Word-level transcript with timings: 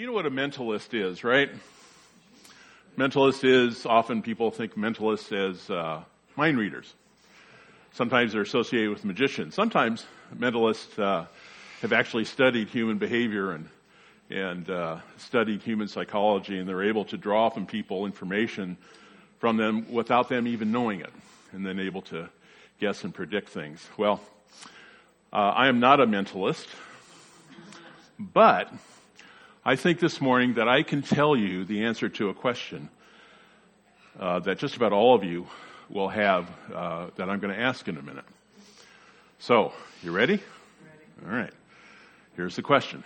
You 0.00 0.06
know 0.06 0.12
what 0.14 0.24
a 0.24 0.30
mentalist 0.30 0.94
is, 0.94 1.22
right? 1.24 1.50
Mentalist 2.96 3.44
is 3.44 3.84
often 3.84 4.22
people 4.22 4.50
think 4.50 4.74
mentalists 4.74 5.30
as 5.30 5.68
uh, 5.68 6.02
mind 6.36 6.56
readers. 6.56 6.94
Sometimes 7.92 8.32
they're 8.32 8.40
associated 8.40 8.88
with 8.88 9.04
magicians. 9.04 9.54
Sometimes 9.54 10.06
mentalists 10.34 10.98
uh, 10.98 11.26
have 11.82 11.92
actually 11.92 12.24
studied 12.24 12.68
human 12.68 12.96
behavior 12.96 13.52
and 13.52 13.68
and 14.30 14.70
uh, 14.70 15.00
studied 15.18 15.60
human 15.60 15.86
psychology, 15.86 16.58
and 16.58 16.66
they're 16.66 16.84
able 16.84 17.04
to 17.04 17.18
draw 17.18 17.50
from 17.50 17.66
people 17.66 18.06
information 18.06 18.78
from 19.38 19.58
them 19.58 19.92
without 19.92 20.30
them 20.30 20.46
even 20.46 20.72
knowing 20.72 21.00
it, 21.02 21.12
and 21.52 21.66
then 21.66 21.78
able 21.78 22.00
to 22.00 22.26
guess 22.80 23.04
and 23.04 23.12
predict 23.14 23.50
things. 23.50 23.86
Well, 23.98 24.22
uh, 25.30 25.36
I 25.36 25.68
am 25.68 25.78
not 25.78 26.00
a 26.00 26.06
mentalist, 26.06 26.68
but 28.18 28.72
I 29.70 29.76
think 29.76 30.00
this 30.00 30.20
morning 30.20 30.54
that 30.54 30.66
I 30.66 30.82
can 30.82 31.00
tell 31.00 31.36
you 31.36 31.64
the 31.64 31.84
answer 31.84 32.08
to 32.08 32.28
a 32.28 32.34
question 32.34 32.88
uh, 34.18 34.40
that 34.40 34.58
just 34.58 34.74
about 34.74 34.92
all 34.92 35.14
of 35.14 35.22
you 35.22 35.46
will 35.88 36.08
have 36.08 36.50
uh, 36.74 37.10
that 37.14 37.30
I'm 37.30 37.38
going 37.38 37.54
to 37.54 37.60
ask 37.60 37.86
in 37.86 37.96
a 37.96 38.02
minute. 38.02 38.24
So, 39.38 39.72
you 40.02 40.10
ready? 40.10 40.42
ready? 41.22 41.24
All 41.24 41.32
right. 41.32 41.52
Here's 42.34 42.56
the 42.56 42.62
question. 42.62 43.04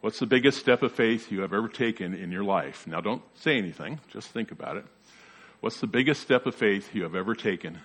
What's 0.00 0.18
the 0.20 0.26
biggest 0.26 0.56
step 0.56 0.82
of 0.82 0.92
faith 0.92 1.30
you 1.30 1.42
have 1.42 1.52
ever 1.52 1.68
taken 1.68 2.14
in 2.14 2.32
your 2.32 2.44
life? 2.44 2.86
Now, 2.86 3.02
don't 3.02 3.20
say 3.34 3.58
anything, 3.58 4.00
just 4.10 4.28
think 4.28 4.52
about 4.52 4.78
it. 4.78 4.86
What's 5.60 5.80
the 5.80 5.86
biggest 5.86 6.22
step 6.22 6.46
of 6.46 6.54
faith 6.54 6.94
you 6.94 7.02
have 7.02 7.14
ever 7.14 7.34
taken 7.34 7.80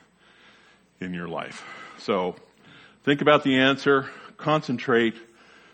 in 1.01 1.13
your 1.13 1.27
life? 1.27 1.65
So, 1.97 2.37
think 3.03 3.19
about 3.19 3.43
the 3.43 3.59
answer, 3.59 4.09
concentrate, 4.37 5.15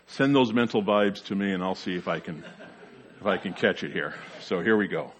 send 0.08 0.34
those 0.34 0.52
mental 0.52 0.82
vibes 0.82 1.24
to 1.26 1.34
me, 1.34 1.52
and 1.52 1.62
I'll 1.62 1.74
see 1.74 1.96
if 1.96 2.08
I 2.08 2.18
can 2.18 2.44
if 3.20 3.26
I 3.26 3.36
can 3.36 3.52
catch 3.52 3.84
it 3.84 3.92
here. 3.92 4.14
So 4.40 4.60
here 4.60 4.76
we 4.76 4.88
go. 4.88 5.12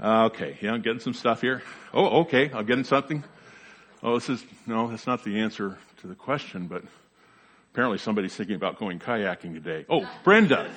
Uh, 0.00 0.24
okay, 0.26 0.58
yeah, 0.60 0.72
I'm 0.72 0.82
getting 0.82 1.00
some 1.00 1.14
stuff 1.14 1.40
here. 1.40 1.62
Oh, 1.94 2.22
okay, 2.22 2.50
I'm 2.52 2.66
getting 2.66 2.84
something. 2.84 3.22
Oh, 4.02 4.14
this 4.18 4.28
is 4.28 4.44
no, 4.66 4.88
that's 4.88 5.06
not 5.06 5.22
the 5.22 5.38
answer 5.38 5.78
to 6.00 6.06
the 6.08 6.16
question, 6.16 6.66
but 6.66 6.82
Apparently 7.72 7.96
somebody's 7.96 8.34
thinking 8.34 8.54
about 8.54 8.78
going 8.78 8.98
kayaking 8.98 9.54
today. 9.54 9.86
Oh, 9.88 10.06
Brenda. 10.24 10.70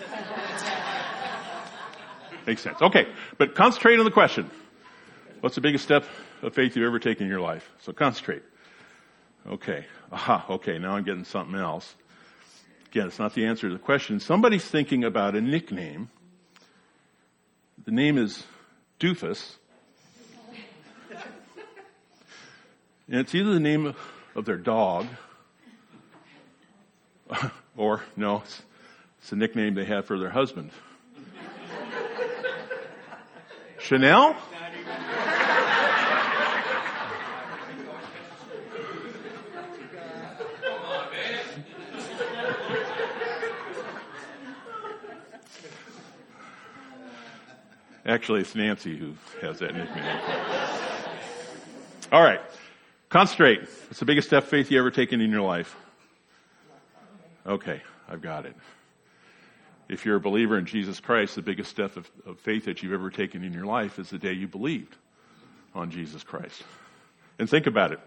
Makes 2.47 2.61
sense. 2.61 2.81
Okay, 2.81 3.07
but 3.37 3.53
concentrate 3.53 3.99
on 3.99 4.05
the 4.05 4.11
question. 4.11 4.49
What's 5.41 5.55
the 5.55 5.61
biggest 5.61 5.83
step 5.83 6.05
of 6.41 6.53
faith 6.53 6.77
you've 6.77 6.85
ever 6.85 6.99
taken 6.99 7.25
in 7.25 7.29
your 7.29 7.41
life? 7.41 7.69
So 7.81 7.91
concentrate. 7.91 8.43
Okay. 9.45 9.85
Aha, 10.09 10.45
okay, 10.51 10.77
now 10.77 10.95
I'm 10.95 11.03
getting 11.03 11.25
something 11.25 11.59
else. 11.59 11.95
Again, 12.95 13.07
it's 13.07 13.19
not 13.19 13.33
the 13.33 13.45
answer 13.45 13.67
to 13.67 13.73
the 13.73 13.83
question. 13.83 14.21
Somebody's 14.21 14.63
thinking 14.63 15.03
about 15.03 15.35
a 15.35 15.41
nickname. 15.41 16.09
The 17.83 17.91
name 17.91 18.17
is 18.17 18.41
Doofus. 19.01 19.57
And 23.09 23.19
it's 23.19 23.35
either 23.35 23.53
the 23.53 23.59
name 23.59 23.93
of 24.33 24.45
their 24.45 24.55
dog 24.55 25.07
or, 27.75 28.01
no, 28.15 28.37
it's, 28.45 28.61
it's 29.19 29.31
a 29.33 29.35
nickname 29.35 29.73
they 29.73 29.83
had 29.83 30.05
for 30.05 30.17
their 30.17 30.29
husband. 30.29 30.71
Chanel? 33.77 34.37
Actually, 48.05 48.41
it's 48.41 48.53
Nancy 48.53 48.95
who 48.95 49.13
has 49.41 49.59
that 49.59 49.75
nickname. 49.75 50.19
All 52.11 52.21
right. 52.21 52.39
Concentrate. 53.09 53.61
What's 53.61 53.99
the 53.99 54.05
biggest 54.05 54.27
step 54.27 54.43
of 54.43 54.49
faith 54.49 54.69
you 54.69 54.77
ever 54.77 54.91
taken 54.91 55.21
in 55.21 55.31
your 55.31 55.41
life? 55.41 55.75
Okay, 57.47 57.81
I've 58.07 58.21
got 58.21 58.45
it. 58.45 58.55
If 59.87 60.05
you're 60.05 60.15
a 60.15 60.19
believer 60.19 60.57
in 60.57 60.65
Jesus 60.65 60.99
Christ, 60.99 61.35
the 61.35 61.41
biggest 61.41 61.69
step 61.69 61.95
of, 61.95 62.09
of 62.25 62.39
faith 62.39 62.65
that 62.65 62.81
you've 62.81 62.93
ever 62.93 63.09
taken 63.09 63.43
in 63.43 63.53
your 63.53 63.65
life 63.65 63.99
is 63.99 64.09
the 64.09 64.17
day 64.17 64.33
you 64.33 64.47
believed 64.47 64.95
on 65.73 65.91
Jesus 65.91 66.23
Christ. 66.23 66.63
And 67.37 67.49
think 67.49 67.67
about 67.67 67.91
it. 67.91 67.99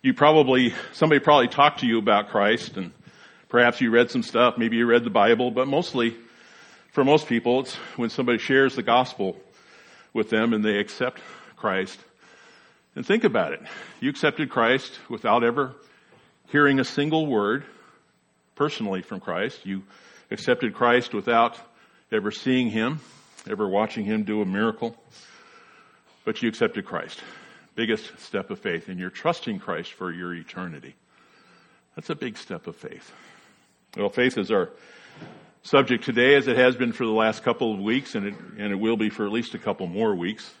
You 0.00 0.14
probably, 0.14 0.74
somebody 0.92 1.20
probably 1.20 1.48
talked 1.48 1.80
to 1.80 1.86
you 1.86 1.98
about 1.98 2.30
Christ 2.30 2.76
and 2.76 2.92
perhaps 3.48 3.80
you 3.80 3.90
read 3.90 4.10
some 4.10 4.22
stuff, 4.22 4.58
maybe 4.58 4.76
you 4.76 4.86
read 4.86 5.04
the 5.04 5.10
Bible, 5.10 5.50
but 5.50 5.68
mostly, 5.68 6.16
for 6.92 7.04
most 7.04 7.26
people, 7.26 7.60
it's 7.60 7.74
when 7.96 8.10
somebody 8.10 8.38
shares 8.38 8.76
the 8.76 8.82
gospel 8.82 9.36
with 10.12 10.28
them 10.28 10.52
and 10.52 10.62
they 10.62 10.78
accept 10.78 11.20
Christ. 11.56 11.98
And 12.94 13.04
think 13.04 13.24
about 13.24 13.54
it. 13.54 13.62
You 14.00 14.10
accepted 14.10 14.50
Christ 14.50 15.00
without 15.08 15.42
ever 15.42 15.74
hearing 16.50 16.78
a 16.78 16.84
single 16.84 17.26
word 17.26 17.64
personally 18.56 19.00
from 19.00 19.20
Christ. 19.20 19.64
You 19.64 19.84
accepted 20.30 20.74
Christ 20.74 21.14
without 21.14 21.58
ever 22.12 22.30
seeing 22.30 22.68
Him, 22.68 23.00
ever 23.48 23.66
watching 23.66 24.04
Him 24.04 24.24
do 24.24 24.42
a 24.42 24.46
miracle. 24.46 24.94
But 26.26 26.42
you 26.42 26.48
accepted 26.50 26.84
Christ. 26.84 27.22
Biggest 27.74 28.20
step 28.20 28.50
of 28.50 28.58
faith. 28.58 28.88
And 28.88 29.00
you're 29.00 29.08
trusting 29.08 29.60
Christ 29.60 29.94
for 29.94 30.12
your 30.12 30.34
eternity. 30.34 30.94
That's 31.96 32.10
a 32.10 32.14
big 32.14 32.36
step 32.36 32.66
of 32.66 32.76
faith. 32.76 33.10
Well, 33.96 34.10
faith 34.10 34.36
is 34.36 34.50
our 34.50 34.68
subject 35.62 36.04
today 36.04 36.34
as 36.34 36.48
it 36.48 36.56
has 36.56 36.76
been 36.76 36.92
for 36.92 37.04
the 37.04 37.12
last 37.12 37.42
couple 37.42 37.72
of 37.72 37.80
weeks 37.80 38.14
and 38.14 38.26
it, 38.26 38.34
and 38.58 38.72
it 38.72 38.78
will 38.78 38.96
be 38.96 39.10
for 39.10 39.26
at 39.26 39.32
least 39.32 39.54
a 39.54 39.58
couple 39.58 39.86
more 39.86 40.14
weeks. 40.14 40.54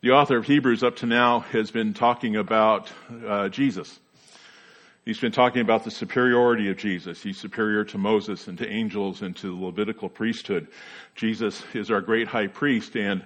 The 0.00 0.10
author 0.10 0.36
of 0.36 0.46
Hebrews 0.46 0.82
up 0.82 0.96
to 0.96 1.06
now 1.06 1.40
has 1.40 1.70
been 1.70 1.94
talking 1.94 2.36
about 2.36 2.90
uh, 3.26 3.48
Jesus 3.48 3.98
He's 5.06 5.20
been 5.20 5.30
talking 5.30 5.62
about 5.62 5.84
the 5.84 5.90
superiority 5.92 6.68
of 6.68 6.78
Jesus. 6.78 7.22
He's 7.22 7.38
superior 7.38 7.84
to 7.84 7.96
Moses 7.96 8.48
and 8.48 8.58
to 8.58 8.68
angels 8.68 9.22
and 9.22 9.36
to 9.36 9.56
the 9.56 9.64
Levitical 9.64 10.08
priesthood. 10.08 10.66
Jesus 11.14 11.62
is 11.74 11.92
our 11.92 12.00
great 12.00 12.26
high 12.26 12.48
priest 12.48 12.96
and 12.96 13.24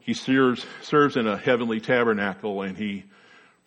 he 0.00 0.14
serves, 0.14 0.64
serves 0.80 1.18
in 1.18 1.26
a 1.26 1.36
heavenly 1.36 1.78
tabernacle 1.78 2.62
and 2.62 2.78
he 2.78 3.04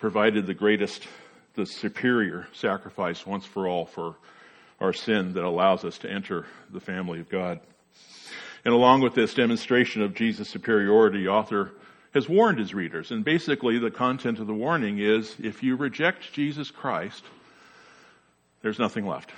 provided 0.00 0.46
the 0.46 0.54
greatest, 0.54 1.06
the 1.54 1.64
superior 1.64 2.48
sacrifice 2.52 3.24
once 3.24 3.46
for 3.46 3.68
all 3.68 3.86
for 3.86 4.16
our 4.80 4.92
sin 4.92 5.34
that 5.34 5.44
allows 5.44 5.84
us 5.84 5.98
to 5.98 6.10
enter 6.10 6.46
the 6.70 6.80
family 6.80 7.20
of 7.20 7.28
God. 7.28 7.60
And 8.64 8.74
along 8.74 9.00
with 9.00 9.14
this 9.14 9.34
demonstration 9.34 10.02
of 10.02 10.14
Jesus' 10.14 10.48
superiority, 10.48 11.26
author 11.26 11.72
has 12.14 12.28
warned 12.28 12.58
his 12.58 12.74
readers. 12.74 13.10
And 13.10 13.24
basically 13.24 13.78
the 13.78 13.90
content 13.90 14.38
of 14.38 14.46
the 14.46 14.54
warning 14.54 14.98
is 14.98 15.34
if 15.42 15.62
you 15.62 15.76
reject 15.76 16.32
Jesus 16.32 16.70
Christ, 16.70 17.24
there's 18.62 18.78
nothing 18.78 19.06
left. 19.06 19.30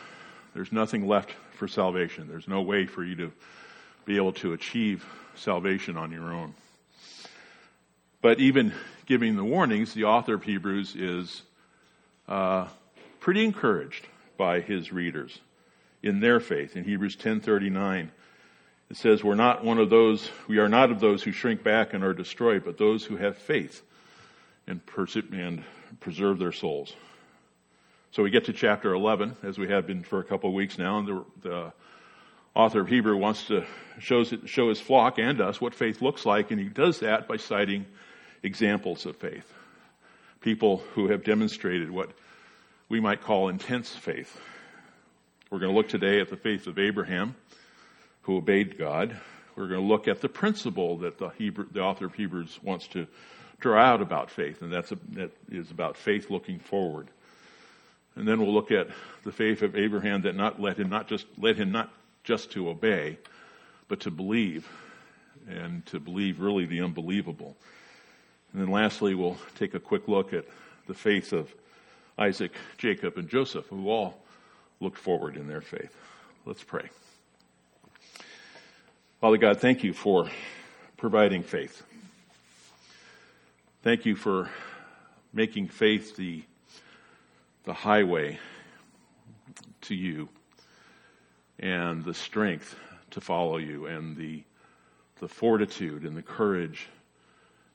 There's 0.54 0.72
nothing 0.72 1.06
left 1.06 1.32
for 1.56 1.68
salvation. 1.68 2.28
There's 2.28 2.48
no 2.48 2.62
way 2.62 2.86
for 2.86 3.04
you 3.04 3.16
to 3.16 3.32
be 4.04 4.16
able 4.16 4.32
to 4.34 4.52
achieve 4.52 5.04
salvation 5.36 5.96
on 5.96 6.10
your 6.10 6.32
own. 6.32 6.54
But 8.22 8.40
even 8.40 8.72
giving 9.06 9.36
the 9.36 9.44
warnings, 9.44 9.94
the 9.94 10.04
author 10.04 10.34
of 10.34 10.42
Hebrews 10.42 10.94
is 10.96 11.42
uh, 12.28 12.68
pretty 13.20 13.44
encouraged 13.44 14.06
by 14.40 14.58
his 14.60 14.90
readers 14.90 15.38
in 16.02 16.20
their 16.20 16.40
faith. 16.40 16.74
In 16.74 16.84
Hebrews 16.84 17.14
10:39, 17.14 18.10
it 18.88 18.96
says, 18.96 19.22
"We're 19.22 19.34
not 19.34 19.62
one 19.62 19.76
of 19.76 19.90
those. 19.90 20.30
We 20.48 20.56
are 20.56 20.68
not 20.68 20.90
of 20.90 20.98
those 20.98 21.22
who 21.22 21.30
shrink 21.30 21.62
back 21.62 21.92
and 21.92 22.02
are 22.02 22.14
destroyed, 22.14 22.64
but 22.64 22.78
those 22.78 23.04
who 23.04 23.18
have 23.18 23.36
faith 23.36 23.82
and, 24.66 24.84
pers- 24.86 25.16
and 25.16 25.62
preserve 26.00 26.38
their 26.38 26.52
souls." 26.52 26.96
So 28.12 28.22
we 28.22 28.30
get 28.30 28.46
to 28.46 28.54
chapter 28.54 28.94
11, 28.94 29.36
as 29.42 29.58
we 29.58 29.68
have 29.68 29.86
been 29.86 30.02
for 30.02 30.20
a 30.20 30.24
couple 30.24 30.48
of 30.48 30.54
weeks 30.54 30.78
now, 30.78 30.98
and 30.98 31.06
the, 31.06 31.24
the 31.42 31.72
author 32.54 32.80
of 32.80 32.88
Hebrew 32.88 33.18
wants 33.18 33.46
to 33.48 33.66
shows, 33.98 34.32
show 34.46 34.70
his 34.70 34.80
flock 34.80 35.18
and 35.18 35.38
us 35.42 35.60
what 35.60 35.74
faith 35.74 36.00
looks 36.00 36.24
like, 36.24 36.50
and 36.50 36.58
he 36.58 36.70
does 36.70 37.00
that 37.00 37.28
by 37.28 37.36
citing 37.36 37.84
examples 38.42 39.04
of 39.04 39.16
faith. 39.16 39.52
People 40.40 40.78
who 40.94 41.08
have 41.08 41.24
demonstrated 41.24 41.90
what 41.90 42.10
we 42.90 43.00
might 43.00 43.22
call 43.22 43.48
intense 43.48 43.94
faith. 43.94 44.38
We're 45.48 45.60
going 45.60 45.70
to 45.70 45.76
look 45.76 45.88
today 45.88 46.20
at 46.20 46.28
the 46.28 46.36
faith 46.36 46.66
of 46.66 46.78
Abraham, 46.78 47.36
who 48.22 48.36
obeyed 48.36 48.76
God. 48.76 49.16
We're 49.56 49.68
going 49.68 49.80
to 49.80 49.86
look 49.86 50.08
at 50.08 50.20
the 50.20 50.28
principle 50.28 50.98
that 50.98 51.16
the, 51.16 51.28
Hebrew, 51.28 51.66
the 51.70 51.80
author 51.80 52.06
of 52.06 52.14
Hebrews 52.14 52.58
wants 52.62 52.88
to 52.88 53.06
draw 53.60 53.80
out 53.80 54.02
about 54.02 54.28
faith, 54.28 54.60
and 54.60 54.72
that's 54.72 54.90
a, 54.90 54.98
that 55.12 55.30
is 55.50 55.70
about 55.70 55.96
faith 55.96 56.30
looking 56.30 56.58
forward. 56.58 57.08
And 58.16 58.26
then 58.26 58.40
we'll 58.40 58.52
look 58.52 58.72
at 58.72 58.88
the 59.22 59.32
faith 59.32 59.62
of 59.62 59.76
Abraham 59.76 60.22
that 60.22 60.34
not 60.34 60.60
led 60.60 60.76
him 60.76 60.88
not 60.88 61.06
just 61.06 61.26
led 61.38 61.56
him 61.56 61.70
not 61.70 61.90
just 62.24 62.50
to 62.52 62.68
obey, 62.68 63.18
but 63.86 64.00
to 64.00 64.10
believe, 64.10 64.68
and 65.48 65.86
to 65.86 66.00
believe 66.00 66.40
really 66.40 66.66
the 66.66 66.80
unbelievable. 66.80 67.56
And 68.52 68.60
then 68.60 68.70
lastly, 68.70 69.14
we'll 69.14 69.38
take 69.54 69.74
a 69.74 69.80
quick 69.80 70.08
look 70.08 70.32
at 70.32 70.44
the 70.88 70.94
faith 70.94 71.32
of 71.32 71.54
Isaac, 72.20 72.52
Jacob, 72.76 73.16
and 73.16 73.30
Joseph, 73.30 73.66
who 73.68 73.88
all 73.88 74.18
looked 74.78 74.98
forward 74.98 75.36
in 75.36 75.48
their 75.48 75.62
faith. 75.62 75.96
Let's 76.44 76.62
pray. 76.62 76.88
Father 79.22 79.38
God, 79.38 79.58
thank 79.58 79.82
you 79.82 79.94
for 79.94 80.28
providing 80.98 81.42
faith. 81.42 81.82
Thank 83.82 84.04
you 84.04 84.16
for 84.16 84.50
making 85.32 85.68
faith 85.68 86.16
the, 86.16 86.42
the 87.64 87.72
highway 87.72 88.38
to 89.82 89.94
you 89.94 90.28
and 91.58 92.04
the 92.04 92.12
strength 92.12 92.76
to 93.12 93.20
follow 93.22 93.56
you 93.56 93.86
and 93.86 94.14
the, 94.16 94.42
the 95.20 95.28
fortitude 95.28 96.02
and 96.04 96.14
the 96.14 96.22
courage 96.22 96.88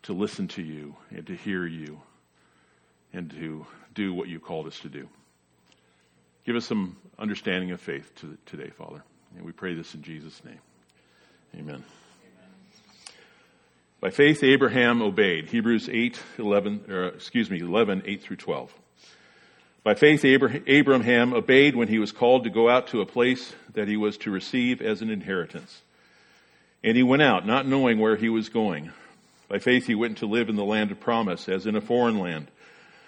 to 0.03 0.13
listen 0.13 0.47
to 0.49 0.61
you 0.61 0.95
and 1.09 1.25
to 1.25 1.35
hear 1.35 1.65
you 1.65 1.99
and 3.11 3.31
to 3.31 3.65
do 3.95 4.13
what 4.13 4.27
you 4.27 4.39
called 4.39 4.67
us 4.67 4.79
to 4.81 4.89
do. 4.89 5.07
Give 6.45 6.55
us 6.55 6.65
some 6.65 6.97
understanding 7.17 7.71
of 7.71 7.81
faith 7.81 8.13
to, 8.17 8.37
today, 8.45 8.69
Father. 8.69 9.01
And 9.35 9.45
we 9.45 9.51
pray 9.51 9.73
this 9.73 9.95
in 9.95 10.03
Jesus' 10.03 10.39
name. 10.45 10.59
Amen. 11.57 11.83
By 13.99 14.11
faith, 14.11 14.43
Abraham 14.43 15.01
obeyed. 15.01 15.47
Hebrews 15.47 15.89
8, 15.89 16.19
11, 16.37 16.85
or, 16.89 17.07
excuse 17.07 17.49
me, 17.49 17.59
11, 17.59 18.03
8 18.05 18.21
through 18.21 18.35
12. 18.35 18.71
By 19.83 19.95
faith, 19.95 20.25
Abraham 20.25 21.33
obeyed 21.33 21.75
when 21.75 21.87
he 21.87 21.99
was 21.99 22.11
called 22.11 22.43
to 22.43 22.49
go 22.49 22.69
out 22.69 22.87
to 22.87 23.01
a 23.01 23.05
place 23.05 23.53
that 23.73 23.87
he 23.87 23.97
was 23.97 24.17
to 24.19 24.31
receive 24.31 24.81
as 24.81 25.01
an 25.01 25.09
inheritance. 25.09 25.81
And 26.83 26.97
he 26.97 27.03
went 27.03 27.21
out, 27.21 27.47
not 27.47 27.67
knowing 27.67 27.99
where 27.99 28.15
he 28.15 28.29
was 28.29 28.49
going. 28.49 28.91
By 29.47 29.59
faith, 29.59 29.87
he 29.87 29.95
went 29.95 30.19
to 30.19 30.25
live 30.25 30.49
in 30.49 30.55
the 30.55 30.63
land 30.63 30.91
of 30.91 30.99
promise, 30.99 31.47
as 31.47 31.65
in 31.65 31.75
a 31.75 31.81
foreign 31.81 32.19
land, 32.19 32.47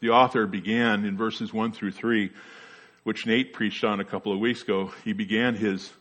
the 0.00 0.10
author 0.10 0.46
began 0.46 1.04
in 1.04 1.16
verses 1.16 1.52
1 1.52 1.72
through 1.72 1.92
3, 1.92 2.30
which 3.04 3.26
Nate 3.26 3.52
preached 3.52 3.84
on 3.84 4.00
a 4.00 4.04
couple 4.04 4.32
of 4.32 4.38
weeks 4.38 4.62
ago. 4.62 4.92
He 5.04 5.12
began 5.12 5.54
his 5.54 5.92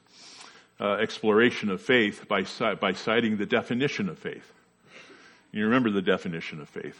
uh, 0.80 0.94
exploration 0.94 1.70
of 1.70 1.82
faith 1.82 2.28
by, 2.28 2.46
by 2.76 2.94
citing 2.94 3.38
the 3.38 3.46
definition 3.46 4.10
of 4.10 4.20
faith. 4.20 4.52
You 5.52 5.66
remember 5.66 5.90
the 5.90 6.02
definition 6.02 6.60
of 6.60 6.68
faith. 6.68 7.00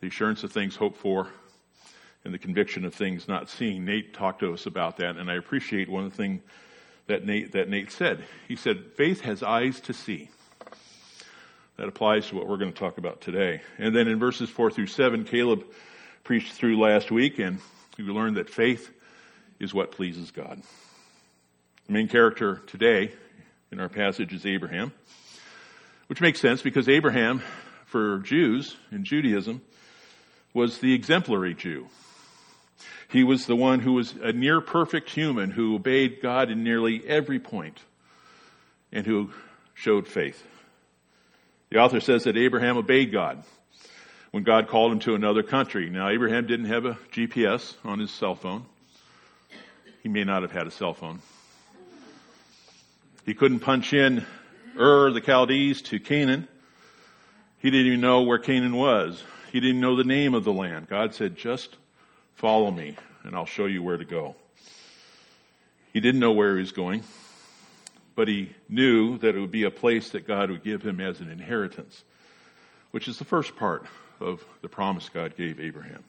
The 0.00 0.06
assurance 0.06 0.42
of 0.42 0.52
things 0.52 0.76
hoped 0.76 0.96
for 0.96 1.28
and 2.24 2.32
the 2.32 2.38
conviction 2.38 2.84
of 2.84 2.94
things 2.94 3.28
not 3.28 3.50
seen. 3.50 3.84
Nate 3.84 4.14
talked 4.14 4.40
to 4.40 4.52
us 4.54 4.66
about 4.66 4.96
that 4.98 5.16
and 5.16 5.30
I 5.30 5.34
appreciate 5.34 5.88
one 5.88 6.04
of 6.04 6.10
the 6.12 6.16
things 6.16 6.42
that 7.08 7.26
Nate, 7.26 7.52
that 7.52 7.68
Nate 7.68 7.92
said. 7.92 8.24
He 8.48 8.56
said, 8.56 8.92
faith 8.96 9.20
has 9.22 9.42
eyes 9.42 9.80
to 9.80 9.92
see. 9.92 10.30
That 11.78 11.88
applies 11.88 12.28
to 12.28 12.36
what 12.36 12.46
we're 12.48 12.58
going 12.58 12.72
to 12.72 12.78
talk 12.78 12.98
about 12.98 13.20
today. 13.20 13.62
And 13.78 13.96
then 13.96 14.06
in 14.06 14.18
verses 14.18 14.50
four 14.50 14.70
through 14.70 14.88
seven, 14.88 15.24
Caleb 15.24 15.64
preached 16.22 16.52
through 16.52 16.78
last 16.78 17.10
week 17.10 17.38
and 17.38 17.58
we 17.98 18.04
learned 18.04 18.36
that 18.36 18.50
faith 18.50 18.90
is 19.58 19.72
what 19.72 19.92
pleases 19.92 20.30
God. 20.30 20.62
The 21.86 21.92
main 21.92 22.08
character 22.08 22.62
today 22.66 23.12
in 23.70 23.80
our 23.80 23.88
passage 23.88 24.32
is 24.32 24.44
Abraham. 24.44 24.92
Which 26.08 26.20
makes 26.20 26.40
sense 26.40 26.60
because 26.60 26.88
Abraham, 26.88 27.42
for 27.86 28.18
Jews 28.18 28.76
in 28.90 29.04
Judaism, 29.04 29.62
was 30.52 30.78
the 30.78 30.92
exemplary 30.92 31.54
Jew. 31.54 31.88
He 33.08 33.24
was 33.24 33.46
the 33.46 33.56
one 33.56 33.80
who 33.80 33.94
was 33.94 34.14
a 34.22 34.32
near 34.32 34.60
perfect 34.60 35.10
human 35.10 35.50
who 35.50 35.74
obeyed 35.74 36.20
God 36.20 36.50
in 36.50 36.62
nearly 36.62 37.02
every 37.06 37.38
point 37.38 37.78
and 38.90 39.06
who 39.06 39.30
showed 39.74 40.06
faith. 40.06 40.42
The 41.72 41.78
author 41.78 42.00
says 42.00 42.24
that 42.24 42.36
Abraham 42.36 42.76
obeyed 42.76 43.12
God 43.12 43.42
when 44.30 44.42
God 44.42 44.68
called 44.68 44.92
him 44.92 44.98
to 45.00 45.14
another 45.14 45.42
country. 45.42 45.88
Now, 45.88 46.10
Abraham 46.10 46.46
didn't 46.46 46.66
have 46.66 46.84
a 46.84 46.98
GPS 47.10 47.76
on 47.82 47.98
his 47.98 48.10
cell 48.10 48.34
phone. 48.34 48.66
He 50.02 50.10
may 50.10 50.22
not 50.22 50.42
have 50.42 50.52
had 50.52 50.66
a 50.66 50.70
cell 50.70 50.92
phone. 50.92 51.20
He 53.24 53.32
couldn't 53.32 53.60
punch 53.60 53.94
in 53.94 54.26
Ur 54.78 55.12
the 55.12 55.22
Chaldees 55.22 55.80
to 55.84 55.98
Canaan. 55.98 56.46
He 57.56 57.70
didn't 57.70 57.86
even 57.86 58.02
know 58.02 58.20
where 58.20 58.38
Canaan 58.38 58.76
was. 58.76 59.22
He 59.50 59.58
didn't 59.58 59.80
know 59.80 59.96
the 59.96 60.04
name 60.04 60.34
of 60.34 60.44
the 60.44 60.52
land. 60.52 60.90
God 60.90 61.14
said, 61.14 61.38
just 61.38 61.78
follow 62.34 62.70
me 62.70 62.98
and 63.24 63.34
I'll 63.34 63.46
show 63.46 63.64
you 63.64 63.82
where 63.82 63.96
to 63.96 64.04
go. 64.04 64.36
He 65.94 66.00
didn't 66.00 66.20
know 66.20 66.32
where 66.32 66.54
he 66.56 66.60
was 66.60 66.72
going, 66.72 67.02
but 68.14 68.28
he 68.28 68.50
knew 68.68 69.18
that 69.18 69.34
it 69.34 69.40
would 69.40 69.50
be 69.50 69.64
a 69.64 69.70
place 69.70 70.10
that 70.10 70.26
God 70.26 70.50
would 70.50 70.62
give 70.62 70.82
him 70.82 71.00
as 71.00 71.20
an 71.20 71.30
inheritance, 71.30 72.04
which 72.90 73.08
is 73.08 73.18
the 73.18 73.24
first 73.24 73.56
part 73.56 73.86
of 74.20 74.44
the 74.60 74.68
promise 74.68 75.08
God 75.08 75.36
gave 75.36 75.60
Abraham. 75.60 76.04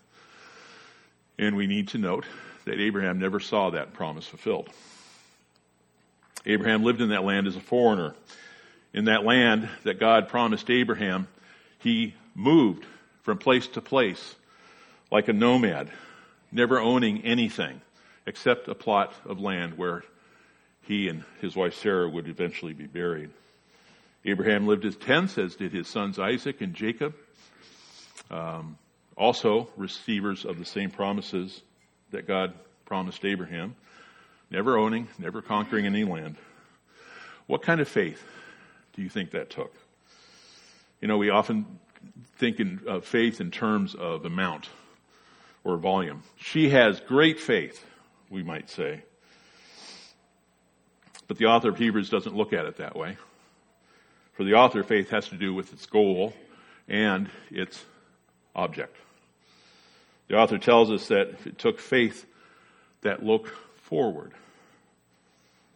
And 1.37 1.55
we 1.55 1.67
need 1.67 1.89
to 1.89 1.97
note 1.97 2.25
that 2.65 2.79
Abraham 2.79 3.19
never 3.19 3.39
saw 3.39 3.71
that 3.71 3.93
promise 3.93 4.27
fulfilled. 4.27 4.69
Abraham 6.45 6.83
lived 6.83 7.01
in 7.01 7.09
that 7.09 7.23
land 7.23 7.47
as 7.47 7.55
a 7.55 7.61
foreigner 7.61 8.13
in 8.93 9.05
that 9.05 9.25
land 9.25 9.67
that 9.83 9.99
God 9.99 10.29
promised 10.29 10.69
Abraham, 10.69 11.27
he 11.79 12.13
moved 12.35 12.85
from 13.23 13.37
place 13.37 13.67
to 13.69 13.81
place 13.81 14.35
like 15.11 15.27
a 15.27 15.33
nomad, 15.33 15.89
never 16.51 16.79
owning 16.79 17.23
anything 17.23 17.81
except 18.25 18.67
a 18.67 18.75
plot 18.75 19.13
of 19.25 19.39
land 19.39 19.77
where 19.77 20.03
he 20.83 21.07
and 21.07 21.23
his 21.41 21.55
wife 21.55 21.73
Sarah 21.75 22.07
would 22.07 22.27
eventually 22.27 22.73
be 22.73 22.87
buried. 22.87 23.29
Abraham 24.25 24.67
lived 24.67 24.85
in 24.85 24.93
tents, 24.93 25.37
as 25.37 25.55
did 25.55 25.73
his 25.73 25.87
sons 25.87 26.19
Isaac 26.19 26.61
and 26.61 26.73
Jacob, 26.73 27.13
um, 28.31 28.77
also 29.17 29.67
receivers 29.75 30.45
of 30.45 30.59
the 30.59 30.65
same 30.65 30.89
promises 30.89 31.61
that 32.11 32.27
God 32.27 32.53
promised 32.85 33.25
Abraham, 33.25 33.75
never 34.49 34.77
owning, 34.77 35.07
never 35.17 35.41
conquering 35.41 35.85
any 35.85 36.03
land. 36.03 36.35
What 37.47 37.61
kind 37.61 37.81
of 37.81 37.87
faith 37.87 38.23
do 38.95 39.01
you 39.01 39.09
think 39.09 39.31
that 39.31 39.49
took? 39.49 39.73
You 41.01 41.07
know, 41.07 41.17
we 41.17 41.29
often 41.29 41.65
think 42.37 42.59
in 42.59 42.81
uh, 42.87 42.99
faith 43.01 43.41
in 43.41 43.51
terms 43.51 43.95
of 43.95 44.25
amount 44.25 44.69
or 45.63 45.77
volume. 45.77 46.23
She 46.37 46.69
has 46.69 46.99
great 47.01 47.39
faith, 47.39 47.85
we 48.29 48.43
might 48.43 48.69
say. 48.69 49.03
But 51.33 51.39
the 51.39 51.45
author 51.45 51.69
of 51.69 51.79
Hebrews 51.79 52.11
doesn't 52.11 52.35
look 52.35 52.53
at 52.53 52.67
it 52.67 52.77
that 52.77 52.95
way. 52.95 53.17
For 54.33 54.43
the 54.43 54.53
author, 54.53 54.83
faith 54.83 55.09
has 55.09 55.29
to 55.29 55.35
do 55.35 55.51
with 55.51 55.73
its 55.73 55.87
goal 55.87 56.31
and 56.87 57.27
its 57.49 57.83
object. 58.55 58.95
The 60.27 60.35
author 60.35 60.59
tells 60.59 60.91
us 60.91 61.07
that 61.07 61.29
it 61.43 61.57
took 61.57 61.79
faith 61.79 62.27
that 63.01 63.25
looked 63.25 63.49
forward, 63.77 64.33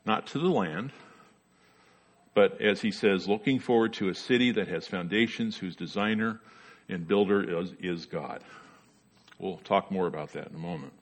not 0.05 0.27
to 0.27 0.37
the 0.37 0.47
land, 0.47 0.91
but 2.35 2.61
as 2.61 2.81
he 2.81 2.91
says, 2.91 3.27
looking 3.27 3.57
forward 3.57 3.93
to 3.93 4.09
a 4.09 4.13
city 4.13 4.51
that 4.51 4.67
has 4.67 4.85
foundations 4.85 5.57
whose 5.57 5.75
designer 5.75 6.39
and 6.87 7.07
builder 7.07 7.61
is, 7.61 7.73
is 7.79 8.05
God. 8.05 8.43
We'll 9.39 9.57
talk 9.57 9.89
more 9.89 10.05
about 10.05 10.33
that 10.33 10.49
in 10.49 10.55
a 10.55 10.59
moment. 10.59 10.93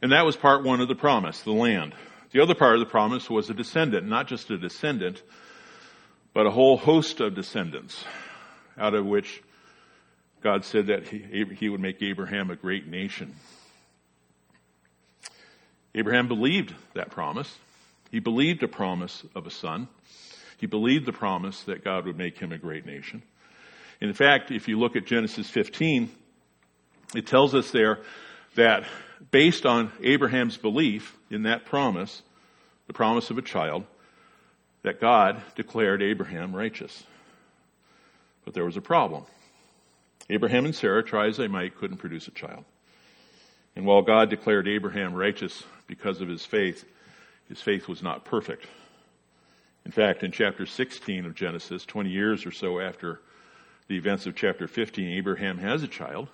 And 0.00 0.12
that 0.12 0.24
was 0.24 0.34
part 0.34 0.64
one 0.64 0.80
of 0.80 0.88
the 0.88 0.94
promise, 0.94 1.42
the 1.42 1.52
land. 1.52 1.94
The 2.32 2.40
other 2.40 2.54
part 2.54 2.74
of 2.74 2.80
the 2.80 2.86
promise 2.86 3.28
was 3.28 3.50
a 3.50 3.54
descendant, 3.54 4.06
not 4.06 4.28
just 4.28 4.50
a 4.50 4.58
descendant, 4.58 5.20
but 6.32 6.46
a 6.46 6.50
whole 6.50 6.76
host 6.76 7.20
of 7.20 7.34
descendants, 7.34 8.04
out 8.78 8.94
of 8.94 9.04
which 9.04 9.42
God 10.40 10.64
said 10.64 10.86
that 10.86 11.08
he, 11.08 11.44
he 11.56 11.68
would 11.68 11.80
make 11.80 12.00
Abraham 12.02 12.50
a 12.50 12.56
great 12.56 12.86
nation. 12.86 13.34
Abraham 15.92 16.28
believed 16.28 16.72
that 16.94 17.10
promise. 17.10 17.58
He 18.12 18.20
believed 18.20 18.62
a 18.62 18.68
promise 18.68 19.24
of 19.34 19.46
a 19.46 19.50
son. 19.50 19.88
He 20.56 20.66
believed 20.66 21.06
the 21.06 21.12
promise 21.12 21.64
that 21.64 21.82
God 21.82 22.06
would 22.06 22.16
make 22.16 22.38
him 22.38 22.52
a 22.52 22.58
great 22.58 22.86
nation. 22.86 23.22
In 24.00 24.12
fact, 24.12 24.52
if 24.52 24.68
you 24.68 24.78
look 24.78 24.94
at 24.94 25.04
Genesis 25.04 25.50
15, 25.50 26.10
it 27.14 27.26
tells 27.26 27.56
us 27.56 27.72
there 27.72 27.98
that 28.54 28.84
based 29.30 29.66
on 29.66 29.92
Abraham's 30.02 30.56
belief 30.56 31.16
in 31.30 31.44
that 31.44 31.64
promise, 31.64 32.22
the 32.86 32.92
promise 32.92 33.30
of 33.30 33.38
a 33.38 33.42
child, 33.42 33.84
that 34.82 35.00
God 35.00 35.40
declared 35.56 36.02
Abraham 36.02 36.54
righteous. 36.54 37.04
But 38.44 38.54
there 38.54 38.64
was 38.64 38.76
a 38.76 38.82
problem. 38.82 39.24
Abraham 40.28 40.64
and 40.64 40.74
Sarah, 40.74 41.02
try 41.02 41.26
as 41.26 41.36
they 41.36 41.48
might, 41.48 41.76
couldn't 41.76 41.98
produce 41.98 42.28
a 42.28 42.32
child. 42.32 42.64
And 43.76 43.84
while 43.84 44.02
God 44.02 44.30
declared 44.30 44.68
Abraham 44.68 45.14
righteous 45.14 45.62
because 45.86 46.20
of 46.20 46.28
his 46.28 46.44
faith, 46.44 46.84
his 47.48 47.60
faith 47.60 47.88
was 47.88 48.02
not 48.02 48.24
perfect. 48.24 48.66
In 49.84 49.92
fact, 49.92 50.22
in 50.22 50.32
chapter 50.32 50.66
16 50.66 51.26
of 51.26 51.34
Genesis, 51.34 51.84
20 51.84 52.10
years 52.10 52.46
or 52.46 52.52
so 52.52 52.80
after 52.80 53.20
the 53.88 53.96
events 53.96 54.26
of 54.26 54.36
chapter 54.36 54.68
15, 54.68 55.08
Abraham 55.08 55.58
has 55.58 55.82
a 55.82 55.88
child, 55.88 56.28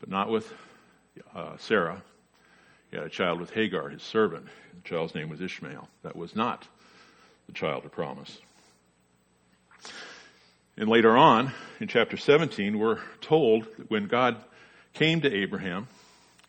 but 0.00 0.08
not 0.08 0.30
with 0.30 0.52
uh, 1.34 1.56
Sarah. 1.58 2.02
He 2.90 2.96
had 2.96 3.06
a 3.06 3.10
child 3.10 3.40
with 3.40 3.50
Hagar, 3.50 3.88
his 3.88 4.02
servant. 4.02 4.46
The 4.74 4.88
child's 4.88 5.14
name 5.14 5.28
was 5.28 5.40
Ishmael. 5.40 5.88
That 6.02 6.16
was 6.16 6.36
not 6.36 6.66
the 7.46 7.52
child 7.52 7.84
of 7.84 7.92
promise. 7.92 8.38
And 10.76 10.88
later 10.88 11.16
on, 11.16 11.52
in 11.80 11.88
chapter 11.88 12.16
17, 12.16 12.78
we're 12.78 13.00
told 13.20 13.64
that 13.78 13.90
when 13.90 14.06
God 14.06 14.36
came 14.92 15.22
to 15.22 15.32
Abraham 15.32 15.88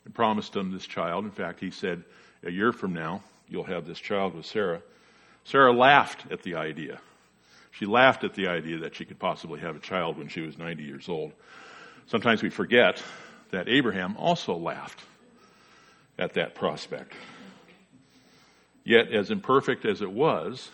and 0.04 0.14
promised 0.14 0.54
him 0.54 0.70
this 0.70 0.86
child, 0.86 1.24
in 1.24 1.30
fact, 1.30 1.60
he 1.60 1.70
said, 1.70 2.04
a 2.44 2.50
year 2.50 2.72
from 2.72 2.92
now, 2.92 3.22
you'll 3.48 3.64
have 3.64 3.86
this 3.86 3.98
child 3.98 4.34
with 4.34 4.46
Sarah. 4.46 4.80
Sarah 5.44 5.72
laughed 5.72 6.30
at 6.30 6.42
the 6.42 6.56
idea. 6.56 7.00
She 7.70 7.86
laughed 7.86 8.24
at 8.24 8.34
the 8.34 8.48
idea 8.48 8.78
that 8.78 8.94
she 8.94 9.04
could 9.04 9.18
possibly 9.18 9.60
have 9.60 9.76
a 9.76 9.80
child 9.80 10.18
when 10.18 10.28
she 10.28 10.40
was 10.40 10.58
90 10.58 10.82
years 10.82 11.08
old. 11.08 11.32
Sometimes 12.06 12.42
we 12.42 12.50
forget 12.50 13.02
that 13.50 13.68
Abraham 13.68 14.16
also 14.16 14.56
laughed 14.56 15.00
at 16.18 16.34
that 16.34 16.54
prospect. 16.54 17.12
Yet, 18.84 19.12
as 19.12 19.30
imperfect 19.30 19.84
as 19.84 20.00
it 20.00 20.10
was, 20.10 20.70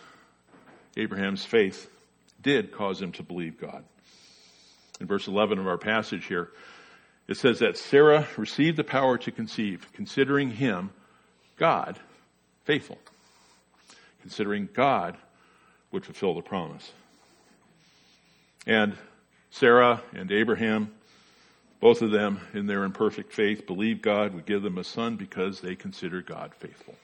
Abraham's 0.97 1.43
faith 1.43 1.89
did 2.41 2.71
cause 2.71 3.01
him 3.01 3.11
to 3.13 3.23
believe 3.23 3.59
God. 3.59 3.83
In 4.99 5.07
verse 5.07 5.27
11 5.27 5.59
of 5.59 5.67
our 5.67 5.77
passage 5.77 6.25
here, 6.25 6.49
it 7.27 7.37
says 7.37 7.59
that 7.59 7.77
Sarah 7.77 8.27
received 8.37 8.77
the 8.77 8.83
power 8.83 9.17
to 9.17 9.31
conceive, 9.31 9.87
considering 9.93 10.51
him, 10.51 10.91
God, 11.57 11.99
faithful. 12.63 12.99
Considering 14.21 14.69
God 14.73 15.17
would 15.91 16.05
fulfill 16.05 16.35
the 16.35 16.41
promise. 16.41 16.91
And 18.65 18.95
Sarah 19.49 20.01
and 20.13 20.31
Abraham, 20.31 20.93
both 21.79 22.01
of 22.01 22.11
them 22.11 22.39
in 22.53 22.67
their 22.67 22.83
imperfect 22.83 23.33
faith, 23.33 23.67
believed 23.67 24.01
God 24.01 24.33
would 24.33 24.45
give 24.45 24.61
them 24.61 24.77
a 24.77 24.83
son 24.83 25.15
because 25.15 25.61
they 25.61 25.75
considered 25.75 26.25
God 26.25 26.53
faithful. 26.55 26.95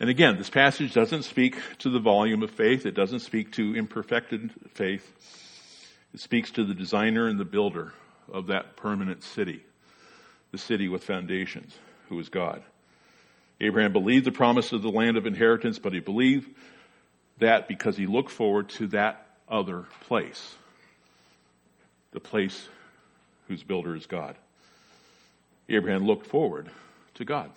And 0.00 0.10
again, 0.10 0.36
this 0.36 0.50
passage 0.50 0.94
doesn't 0.94 1.22
speak 1.22 1.56
to 1.78 1.90
the 1.90 2.00
volume 2.00 2.42
of 2.42 2.50
faith. 2.50 2.86
It 2.86 2.94
doesn't 2.94 3.20
speak 3.20 3.52
to 3.52 3.74
imperfected 3.74 4.50
faith. 4.74 5.12
It 6.12 6.20
speaks 6.20 6.50
to 6.52 6.64
the 6.64 6.74
designer 6.74 7.28
and 7.28 7.38
the 7.38 7.44
builder 7.44 7.92
of 8.32 8.48
that 8.48 8.76
permanent 8.76 9.22
city, 9.22 9.64
the 10.50 10.58
city 10.58 10.88
with 10.88 11.04
foundations, 11.04 11.76
who 12.08 12.18
is 12.18 12.28
God. 12.28 12.62
Abraham 13.60 13.92
believed 13.92 14.24
the 14.24 14.32
promise 14.32 14.72
of 14.72 14.82
the 14.82 14.90
land 14.90 15.16
of 15.16 15.24
inheritance, 15.24 15.78
but 15.78 15.92
he 15.92 16.00
believed 16.00 16.50
that 17.38 17.68
because 17.68 17.96
he 17.96 18.06
looked 18.06 18.30
forward 18.30 18.68
to 18.70 18.88
that 18.88 19.26
other 19.48 19.84
place, 20.00 20.56
the 22.10 22.20
place 22.20 22.68
whose 23.52 23.62
builder 23.62 23.94
is 23.94 24.06
God. 24.06 24.34
Abraham 25.68 26.06
looked 26.06 26.26
forward 26.26 26.70
to 27.14 27.24
God. 27.26 27.50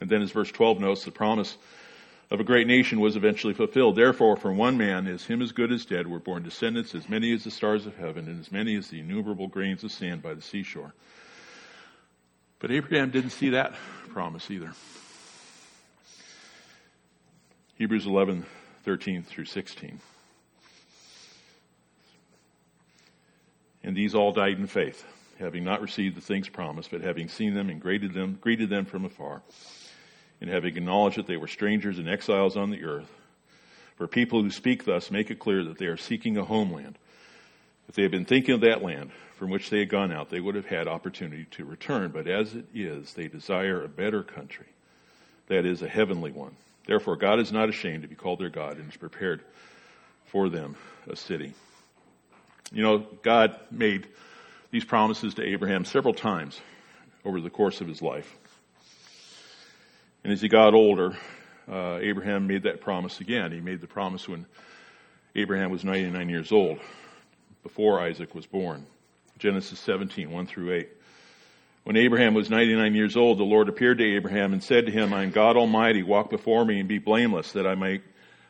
And 0.00 0.08
then 0.08 0.22
as 0.22 0.30
verse 0.30 0.52
12 0.52 0.78
notes, 0.78 1.04
the 1.04 1.10
promise 1.10 1.56
of 2.30 2.38
a 2.38 2.44
great 2.44 2.68
nation 2.68 3.00
was 3.00 3.16
eventually 3.16 3.52
fulfilled. 3.52 3.96
Therefore, 3.96 4.36
from 4.36 4.56
one 4.56 4.78
man, 4.78 5.08
as 5.08 5.24
him 5.24 5.42
as 5.42 5.50
good 5.50 5.72
as 5.72 5.84
dead, 5.84 6.06
were 6.06 6.20
born 6.20 6.44
descendants 6.44 6.94
as 6.94 7.08
many 7.08 7.34
as 7.34 7.42
the 7.42 7.50
stars 7.50 7.84
of 7.84 7.96
heaven 7.96 8.28
and 8.28 8.38
as 8.38 8.52
many 8.52 8.76
as 8.76 8.86
the 8.86 9.00
innumerable 9.00 9.48
grains 9.48 9.82
of 9.82 9.90
sand 9.90 10.22
by 10.22 10.34
the 10.34 10.42
seashore. 10.42 10.94
But 12.60 12.70
Abraham 12.70 13.10
didn't 13.10 13.30
see 13.30 13.48
that 13.50 13.74
promise 14.10 14.52
either. 14.52 14.72
Hebrews 17.74 18.06
11, 18.06 18.46
13 18.84 19.24
through 19.24 19.46
16. 19.46 19.98
And 23.82 23.96
these 23.96 24.14
all 24.14 24.32
died 24.32 24.58
in 24.58 24.66
faith, 24.66 25.04
having 25.38 25.64
not 25.64 25.80
received 25.80 26.16
the 26.16 26.20
things 26.20 26.48
promised, 26.48 26.90
but 26.90 27.00
having 27.00 27.28
seen 27.28 27.54
them 27.54 27.70
and 27.70 27.80
greeted 27.80 28.12
them, 28.12 28.38
greeted 28.40 28.68
them 28.68 28.84
from 28.84 29.04
afar 29.04 29.42
and 30.40 30.48
having 30.48 30.76
acknowledged 30.76 31.18
that 31.18 31.26
they 31.26 31.36
were 31.36 31.46
strangers 31.46 31.98
and 31.98 32.08
exiles 32.08 32.56
on 32.56 32.70
the 32.70 32.84
earth. 32.84 33.10
For 33.96 34.06
people 34.06 34.42
who 34.42 34.50
speak 34.50 34.84
thus 34.84 35.10
make 35.10 35.30
it 35.30 35.38
clear 35.38 35.62
that 35.64 35.78
they 35.78 35.86
are 35.86 35.96
seeking 35.96 36.38
a 36.38 36.44
homeland. 36.44 36.98
If 37.88 37.94
they 37.94 38.02
had 38.02 38.10
been 38.10 38.24
thinking 38.24 38.54
of 38.54 38.62
that 38.62 38.82
land 38.82 39.10
from 39.36 39.50
which 39.50 39.68
they 39.68 39.80
had 39.80 39.90
gone 39.90 40.12
out, 40.12 40.30
they 40.30 40.40
would 40.40 40.54
have 40.54 40.66
had 40.66 40.88
opportunity 40.88 41.46
to 41.52 41.64
return. 41.64 42.10
But 42.10 42.26
as 42.26 42.54
it 42.54 42.66
is, 42.74 43.12
they 43.12 43.28
desire 43.28 43.82
a 43.82 43.88
better 43.88 44.22
country, 44.22 44.68
that 45.48 45.66
is, 45.66 45.82
a 45.82 45.88
heavenly 45.88 46.32
one. 46.32 46.56
Therefore, 46.86 47.16
God 47.16 47.40
is 47.40 47.52
not 47.52 47.68
ashamed 47.68 48.02
to 48.02 48.08
be 48.08 48.14
called 48.14 48.38
their 48.38 48.48
God 48.48 48.76
and 48.76 48.86
has 48.86 48.96
prepared 48.96 49.42
for 50.26 50.48
them 50.48 50.76
a 51.08 51.16
city. 51.16 51.52
You 52.72 52.82
know, 52.82 53.06
God 53.22 53.58
made 53.70 54.06
these 54.70 54.84
promises 54.84 55.34
to 55.34 55.42
Abraham 55.42 55.84
several 55.84 56.14
times 56.14 56.60
over 57.24 57.40
the 57.40 57.50
course 57.50 57.80
of 57.80 57.88
his 57.88 58.00
life. 58.00 58.32
And 60.22 60.32
as 60.32 60.40
he 60.40 60.48
got 60.48 60.74
older, 60.74 61.16
uh, 61.70 61.98
Abraham 62.00 62.46
made 62.46 62.64
that 62.64 62.80
promise 62.80 63.20
again. 63.20 63.52
He 63.52 63.60
made 63.60 63.80
the 63.80 63.86
promise 63.86 64.28
when 64.28 64.46
Abraham 65.34 65.70
was 65.70 65.84
99 65.84 66.28
years 66.28 66.52
old, 66.52 66.78
before 67.62 68.00
Isaac 68.00 68.34
was 68.34 68.46
born. 68.46 68.86
Genesis 69.38 69.78
17, 69.80 70.30
1 70.30 70.46
through 70.46 70.72
8. 70.74 70.88
When 71.84 71.96
Abraham 71.96 72.34
was 72.34 72.50
99 72.50 72.94
years 72.94 73.16
old, 73.16 73.38
the 73.38 73.44
Lord 73.44 73.68
appeared 73.68 73.98
to 73.98 74.04
Abraham 74.04 74.52
and 74.52 74.62
said 74.62 74.86
to 74.86 74.92
him, 74.92 75.14
I 75.14 75.22
am 75.22 75.30
God 75.30 75.56
Almighty, 75.56 76.02
walk 76.02 76.30
before 76.30 76.64
me 76.64 76.78
and 76.78 76.88
be 76.88 76.98
blameless, 76.98 77.52
that 77.52 77.66
I 77.66 77.74
may, 77.74 78.00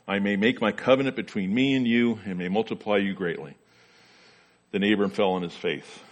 I 0.09 0.19
may 0.19 0.37
make 0.37 0.61
my 0.61 0.73
covenant 0.73 1.17
between 1.17 1.55
me 1.55 1.75
and 1.75 1.87
you 1.87 2.19
and 2.27 2.39
may 2.39 2.49
multiply 2.49 2.97
you 2.97 3.15
greatly. 3.15 3.57
Then 4.73 4.85
Abram 4.85 5.11
fell 5.11 5.31
on 5.31 5.43
his 5.43 5.55
faith. 5.55 6.03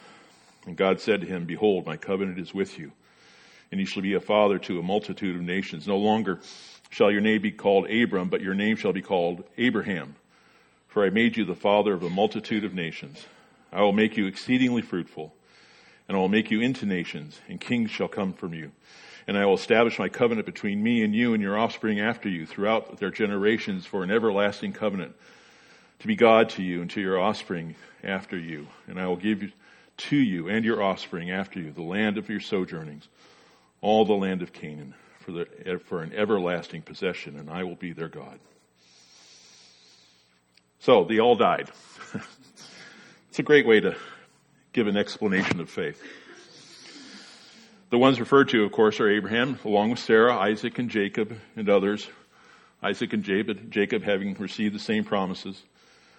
And 0.66 0.76
God 0.76 1.00
said 1.00 1.20
to 1.20 1.26
him, 1.26 1.44
Behold, 1.44 1.86
my 1.86 1.96
covenant 1.96 2.38
is 2.38 2.52
with 2.52 2.78
you 2.78 2.92
and 3.70 3.80
you 3.80 3.86
shall 3.86 4.02
be 4.02 4.14
a 4.14 4.20
father 4.20 4.58
to 4.58 4.78
a 4.78 4.82
multitude 4.82 5.36
of 5.36 5.42
nations. 5.42 5.86
No 5.86 5.98
longer 5.98 6.40
shall 6.90 7.10
your 7.10 7.20
name 7.20 7.42
be 7.42 7.50
called 7.50 7.90
Abram, 7.90 8.28
but 8.28 8.40
your 8.40 8.54
name 8.54 8.76
shall 8.76 8.92
be 8.92 9.02
called 9.02 9.44
Abraham. 9.58 10.16
For 10.88 11.04
I 11.04 11.10
made 11.10 11.36
you 11.36 11.44
the 11.44 11.54
father 11.54 11.92
of 11.92 12.02
a 12.02 12.10
multitude 12.10 12.64
of 12.64 12.74
nations. 12.74 13.26
I 13.72 13.82
will 13.82 13.92
make 13.92 14.16
you 14.16 14.26
exceedingly 14.26 14.80
fruitful, 14.80 15.34
and 16.08 16.16
I 16.16 16.20
will 16.20 16.30
make 16.30 16.50
you 16.50 16.62
into 16.62 16.86
nations, 16.86 17.38
and 17.48 17.60
kings 17.60 17.90
shall 17.90 18.08
come 18.08 18.32
from 18.32 18.54
you. 18.54 18.72
And 19.26 19.36
I 19.36 19.44
will 19.44 19.54
establish 19.54 19.98
my 19.98 20.08
covenant 20.08 20.46
between 20.46 20.82
me 20.82 21.02
and 21.02 21.14
you 21.14 21.34
and 21.34 21.42
your 21.42 21.58
offspring 21.58 22.00
after 22.00 22.30
you 22.30 22.46
throughout 22.46 22.96
their 22.96 23.10
generations 23.10 23.84
for 23.84 24.02
an 24.02 24.10
everlasting 24.10 24.72
covenant 24.72 25.14
to 26.00 26.06
be 26.06 26.16
God 26.16 26.50
to 26.50 26.62
you 26.62 26.80
and 26.80 26.90
to 26.90 27.00
your 27.00 27.18
offspring 27.18 27.74
after 28.02 28.38
you. 28.38 28.68
And 28.86 29.00
I 29.00 29.06
will 29.06 29.16
give 29.16 29.52
to 29.96 30.16
you 30.16 30.48
and 30.48 30.64
your 30.64 30.82
offspring 30.82 31.30
after 31.30 31.58
you 31.58 31.72
the 31.72 31.82
land 31.82 32.18
of 32.18 32.28
your 32.28 32.40
sojournings 32.40 33.08
all 33.80 34.04
the 34.04 34.14
land 34.14 34.42
of 34.42 34.52
Canaan 34.52 34.94
for, 35.20 35.32
the, 35.32 35.80
for 35.84 36.02
an 36.02 36.12
everlasting 36.14 36.82
possession, 36.82 37.38
and 37.38 37.50
I 37.50 37.64
will 37.64 37.76
be 37.76 37.92
their 37.92 38.08
God. 38.08 38.38
So 40.80 41.04
they 41.04 41.18
all 41.18 41.36
died. 41.36 41.70
it's 43.28 43.38
a 43.38 43.42
great 43.42 43.66
way 43.66 43.80
to 43.80 43.96
give 44.72 44.86
an 44.86 44.96
explanation 44.96 45.60
of 45.60 45.70
faith. 45.70 46.02
The 47.90 47.98
ones 47.98 48.20
referred 48.20 48.50
to, 48.50 48.64
of 48.64 48.72
course, 48.72 49.00
are 49.00 49.08
Abraham, 49.08 49.58
along 49.64 49.90
with 49.90 49.98
Sarah, 49.98 50.36
Isaac, 50.36 50.78
and 50.78 50.90
Jacob, 50.90 51.38
and 51.56 51.68
others. 51.68 52.08
Isaac 52.82 53.12
and 53.12 53.24
Jacob, 53.24 53.70
Jacob 53.70 54.02
having 54.02 54.34
received 54.34 54.74
the 54.74 54.80
same 54.80 55.04
promises. 55.04 55.62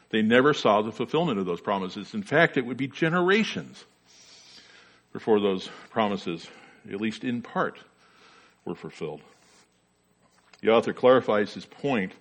They 0.09 0.21
never 0.21 0.53
saw 0.53 0.81
the 0.81 0.91
fulfillment 0.91 1.39
of 1.39 1.45
those 1.45 1.61
promises. 1.61 2.13
In 2.13 2.23
fact, 2.23 2.57
it 2.57 2.65
would 2.65 2.77
be 2.77 2.87
generations 2.87 3.85
before 5.13 5.39
those 5.39 5.69
promises 5.89 6.47
at 6.91 7.01
least 7.01 7.23
in 7.23 7.41
part, 7.41 7.79
were 8.65 8.75
fulfilled. 8.75 9.21
The 10.61 10.71
author 10.71 10.93
clarifies 10.93 11.53
his 11.53 11.65
point, 11.65 12.13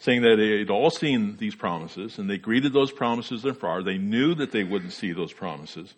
saying 0.00 0.22
that 0.22 0.36
they 0.36 0.58
had 0.58 0.70
all 0.70 0.90
seen 0.90 1.36
these 1.36 1.54
promises 1.54 2.18
and 2.18 2.28
they 2.28 2.38
greeted 2.38 2.72
those 2.72 2.92
promises 2.92 3.44
afar. 3.44 3.82
They 3.82 3.98
knew 3.98 4.34
that 4.34 4.52
they 4.52 4.64
wouldn't 4.64 4.92
see 4.92 5.12
those 5.12 5.32
promises, 5.32 5.94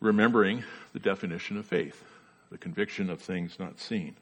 remembering 0.00 0.64
the 0.92 1.00
definition 1.00 1.56
of 1.56 1.66
faith, 1.66 2.02
the 2.50 2.58
conviction 2.58 3.10
of 3.10 3.20
things 3.20 3.58
not 3.58 3.78
seen. 3.78 4.14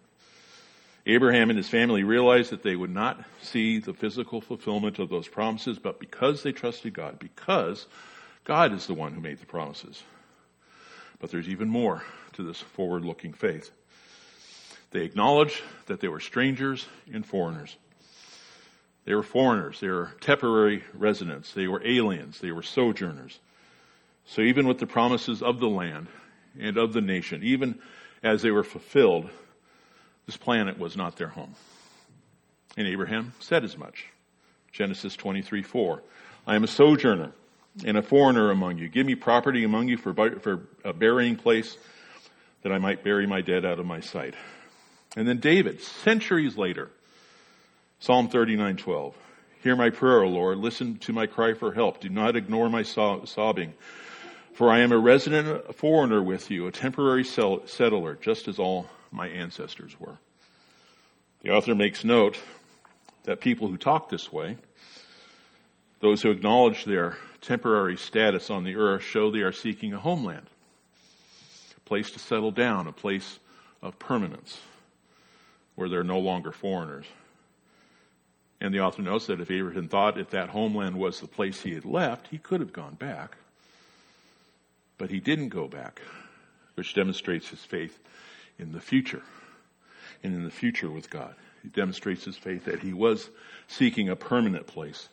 Abraham 1.06 1.50
and 1.50 1.56
his 1.56 1.68
family 1.68 2.02
realized 2.02 2.50
that 2.50 2.64
they 2.64 2.74
would 2.74 2.90
not 2.90 3.22
see 3.40 3.78
the 3.78 3.94
physical 3.94 4.40
fulfillment 4.40 4.98
of 4.98 5.08
those 5.08 5.28
promises, 5.28 5.78
but 5.78 6.00
because 6.00 6.42
they 6.42 6.50
trusted 6.50 6.94
God, 6.94 7.20
because 7.20 7.86
God 8.44 8.72
is 8.72 8.86
the 8.86 8.94
one 8.94 9.12
who 9.12 9.20
made 9.20 9.38
the 9.38 9.46
promises, 9.46 10.02
but 11.20 11.30
there's 11.30 11.48
even 11.48 11.68
more 11.68 12.02
to 12.32 12.42
this 12.42 12.60
forward 12.60 13.04
looking 13.04 13.32
faith. 13.32 13.70
They 14.90 15.04
acknowledged 15.04 15.62
that 15.86 16.00
they 16.00 16.08
were 16.08 16.20
strangers 16.20 16.86
and 17.12 17.24
foreigners. 17.24 17.76
They 19.04 19.14
were 19.14 19.22
foreigners. 19.22 19.78
They 19.78 19.88
were 19.88 20.12
temporary 20.20 20.82
residents. 20.92 21.52
They 21.52 21.68
were 21.68 21.86
aliens. 21.86 22.40
They 22.40 22.50
were 22.50 22.62
sojourners. 22.62 23.38
So 24.26 24.42
even 24.42 24.66
with 24.66 24.78
the 24.78 24.86
promises 24.86 25.42
of 25.42 25.60
the 25.60 25.68
land 25.68 26.08
and 26.58 26.76
of 26.76 26.92
the 26.92 27.00
nation, 27.00 27.42
even 27.44 27.78
as 28.22 28.42
they 28.42 28.50
were 28.50 28.64
fulfilled, 28.64 29.30
This 30.26 30.36
planet 30.36 30.78
was 30.78 30.96
not 30.96 31.16
their 31.16 31.28
home. 31.28 31.54
And 32.76 32.86
Abraham 32.86 33.32
said 33.40 33.64
as 33.64 33.78
much. 33.78 34.06
Genesis 34.72 35.16
23, 35.16 35.62
4. 35.62 36.02
I 36.46 36.56
am 36.56 36.64
a 36.64 36.68
sojourner 36.68 37.32
and 37.84 37.96
a 37.96 38.02
foreigner 38.02 38.50
among 38.50 38.78
you. 38.78 38.88
Give 38.88 39.06
me 39.06 39.14
property 39.14 39.64
among 39.64 39.88
you 39.88 39.96
for, 39.96 40.12
for 40.40 40.66
a 40.84 40.92
burying 40.92 41.36
place 41.36 41.76
that 42.62 42.72
I 42.72 42.78
might 42.78 43.04
bury 43.04 43.26
my 43.26 43.40
dead 43.40 43.64
out 43.64 43.78
of 43.78 43.86
my 43.86 44.00
sight. 44.00 44.34
And 45.16 45.26
then 45.26 45.38
David, 45.38 45.80
centuries 45.80 46.56
later, 46.56 46.90
Psalm 48.00 48.28
39, 48.28 48.76
12. 48.76 49.14
Hear 49.62 49.76
my 49.76 49.90
prayer, 49.90 50.22
O 50.22 50.28
Lord. 50.28 50.58
Listen 50.58 50.98
to 50.98 51.12
my 51.12 51.26
cry 51.26 51.54
for 51.54 51.72
help. 51.72 52.00
Do 52.00 52.08
not 52.08 52.36
ignore 52.36 52.68
my 52.68 52.82
sobbing. 52.82 53.72
For 54.54 54.70
I 54.70 54.80
am 54.80 54.92
a 54.92 54.98
resident 54.98 55.74
foreigner 55.76 56.22
with 56.22 56.50
you, 56.50 56.66
a 56.66 56.72
temporary 56.72 57.24
settler, 57.24 58.14
just 58.16 58.48
as 58.48 58.58
all 58.58 58.86
my 59.10 59.28
ancestors 59.28 59.98
were. 59.98 60.18
The 61.42 61.50
author 61.50 61.74
makes 61.74 62.04
note 62.04 62.38
that 63.24 63.40
people 63.40 63.68
who 63.68 63.76
talk 63.76 64.08
this 64.08 64.32
way, 64.32 64.56
those 66.00 66.22
who 66.22 66.30
acknowledge 66.30 66.84
their 66.84 67.16
temporary 67.40 67.96
status 67.96 68.50
on 68.50 68.64
the 68.64 68.76
earth, 68.76 69.02
show 69.02 69.30
they 69.30 69.40
are 69.40 69.52
seeking 69.52 69.92
a 69.92 69.98
homeland, 69.98 70.46
a 71.76 71.80
place 71.80 72.10
to 72.10 72.18
settle 72.18 72.50
down, 72.50 72.86
a 72.86 72.92
place 72.92 73.38
of 73.82 73.98
permanence, 73.98 74.60
where 75.74 75.88
they're 75.88 76.02
no 76.02 76.18
longer 76.18 76.52
foreigners. 76.52 77.06
And 78.60 78.72
the 78.72 78.80
author 78.80 79.02
notes 79.02 79.26
that 79.26 79.40
if 79.40 79.50
Abraham 79.50 79.88
thought 79.88 80.18
if 80.18 80.30
that 80.30 80.48
homeland 80.48 80.96
was 80.96 81.20
the 81.20 81.28
place 81.28 81.60
he 81.60 81.74
had 81.74 81.84
left, 81.84 82.28
he 82.28 82.38
could 82.38 82.60
have 82.60 82.72
gone 82.72 82.94
back. 82.94 83.36
But 84.98 85.10
he 85.10 85.20
didn't 85.20 85.50
go 85.50 85.68
back, 85.68 86.00
which 86.74 86.94
demonstrates 86.94 87.48
his 87.48 87.64
faith 87.64 87.98
in 88.58 88.72
the 88.72 88.80
future 88.80 89.22
and 90.22 90.34
in 90.34 90.44
the 90.44 90.50
future 90.50 90.90
with 90.90 91.10
God. 91.10 91.34
He 91.62 91.68
demonstrates 91.68 92.24
his 92.24 92.36
faith 92.36 92.66
that 92.66 92.80
he 92.80 92.92
was 92.92 93.28
seeking 93.66 94.08
a 94.08 94.16
permanent 94.16 94.66
place, 94.66 95.08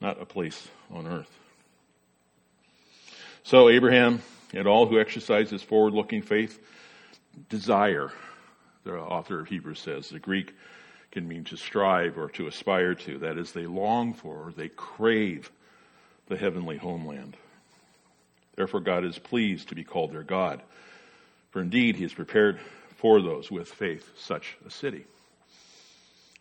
not 0.00 0.20
a 0.20 0.26
place 0.26 0.68
on 0.90 1.06
earth. 1.06 1.30
So 3.42 3.68
Abraham 3.68 4.22
and 4.52 4.66
all 4.66 4.86
who 4.86 5.00
exercise 5.00 5.50
this 5.50 5.62
forward 5.62 5.92
looking 5.92 6.22
faith 6.22 6.58
desire, 7.48 8.12
the 8.84 8.94
author 8.94 9.40
of 9.40 9.48
Hebrews 9.48 9.80
says, 9.80 10.08
the 10.08 10.18
Greek 10.18 10.54
can 11.10 11.26
mean 11.26 11.44
to 11.44 11.56
strive 11.56 12.18
or 12.18 12.28
to 12.30 12.46
aspire 12.46 12.94
to. 12.94 13.18
That 13.18 13.38
is, 13.38 13.52
they 13.52 13.66
long 13.66 14.14
for, 14.14 14.52
they 14.56 14.68
crave 14.68 15.50
the 16.28 16.36
heavenly 16.36 16.76
homeland. 16.76 17.36
Therefore, 18.54 18.80
God 18.80 19.04
is 19.04 19.18
pleased 19.18 19.68
to 19.68 19.74
be 19.74 19.84
called 19.84 20.12
their 20.12 20.22
God. 20.22 20.62
For 21.50 21.60
indeed, 21.60 21.96
He 21.96 22.02
has 22.02 22.12
prepared 22.12 22.60
for 22.96 23.20
those 23.20 23.50
with 23.50 23.68
faith 23.68 24.12
such 24.16 24.56
a 24.66 24.70
city. 24.70 25.04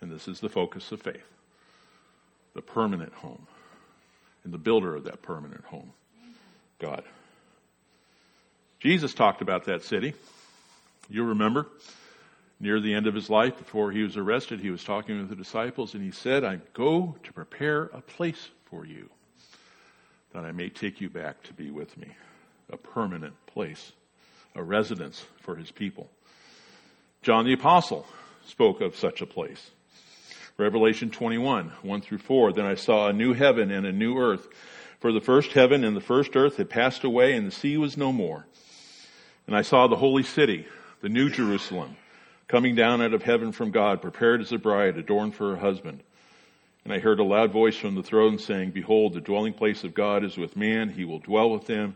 And 0.01 0.11
this 0.11 0.27
is 0.27 0.39
the 0.39 0.49
focus 0.49 0.91
of 0.91 1.01
faith 1.01 1.23
the 2.53 2.61
permanent 2.61 3.13
home, 3.13 3.45
and 4.45 4.53
the 4.53 4.57
builder 4.57 4.95
of 4.95 5.03
that 5.03 5.21
permanent 5.21 5.65
home, 5.65 5.91
God. 6.79 7.03
Jesus 8.79 9.13
talked 9.13 9.41
about 9.41 9.65
that 9.65 9.83
city. 9.83 10.13
You 11.09 11.25
remember, 11.25 11.67
near 12.59 12.79
the 12.79 12.93
end 12.93 13.07
of 13.07 13.13
his 13.13 13.29
life, 13.29 13.57
before 13.57 13.91
he 13.91 14.03
was 14.03 14.15
arrested, 14.15 14.61
he 14.61 14.71
was 14.71 14.85
talking 14.85 15.17
with 15.17 15.29
the 15.29 15.35
disciples, 15.35 15.95
and 15.95 16.03
he 16.03 16.11
said, 16.11 16.45
I 16.45 16.59
go 16.73 17.17
to 17.23 17.33
prepare 17.33 17.83
a 17.85 17.99
place 17.99 18.49
for 18.65 18.85
you 18.85 19.09
that 20.35 20.43
I 20.43 20.51
may 20.51 20.69
take 20.69 20.99
you 20.99 21.09
back 21.09 21.41
to 21.43 21.53
be 21.53 21.71
with 21.71 21.97
me. 21.97 22.09
A 22.69 22.77
permanent 22.77 23.33
place, 23.47 23.93
a 24.55 24.63
residence 24.63 25.25
for 25.41 25.55
his 25.55 25.71
people. 25.71 26.09
John 27.21 27.45
the 27.45 27.53
Apostle 27.53 28.07
spoke 28.45 28.81
of 28.81 28.95
such 28.95 29.21
a 29.21 29.25
place. 29.25 29.71
Revelation 30.57 31.09
21, 31.11 31.71
1 31.81 32.01
through 32.01 32.19
4. 32.19 32.53
Then 32.53 32.65
I 32.65 32.75
saw 32.75 33.07
a 33.07 33.13
new 33.13 33.33
heaven 33.33 33.71
and 33.71 33.85
a 33.85 33.91
new 33.91 34.17
earth. 34.17 34.47
For 34.99 35.11
the 35.11 35.19
first 35.19 35.51
heaven 35.51 35.83
and 35.83 35.95
the 35.95 36.01
first 36.01 36.35
earth 36.35 36.57
had 36.57 36.69
passed 36.69 37.03
away 37.03 37.33
and 37.33 37.45
the 37.45 37.51
sea 37.51 37.77
was 37.77 37.97
no 37.97 38.13
more. 38.13 38.45
And 39.47 39.55
I 39.55 39.61
saw 39.61 39.87
the 39.87 39.97
holy 39.97 40.23
city, 40.23 40.65
the 41.01 41.09
new 41.09 41.29
Jerusalem, 41.29 41.97
coming 42.47 42.73
down 42.73 43.01
out 43.01 43.13
of 43.13 43.23
heaven 43.23 43.51
from 43.51 43.71
God, 43.71 44.01
prepared 44.01 44.41
as 44.41 44.51
a 44.51 44.57
bride 44.57 44.97
adorned 44.97 45.35
for 45.35 45.51
her 45.51 45.61
husband. 45.61 46.01
And 46.83 46.93
I 46.93 46.99
heard 46.99 47.19
a 47.19 47.23
loud 47.23 47.51
voice 47.51 47.75
from 47.75 47.95
the 47.95 48.03
throne 48.03 48.39
saying, 48.39 48.71
Behold, 48.71 49.13
the 49.13 49.21
dwelling 49.21 49.53
place 49.53 49.83
of 49.83 49.93
God 49.93 50.23
is 50.23 50.37
with 50.37 50.55
man. 50.55 50.89
He 50.89 51.03
will 51.03 51.19
dwell 51.19 51.49
with 51.49 51.67
them, 51.67 51.95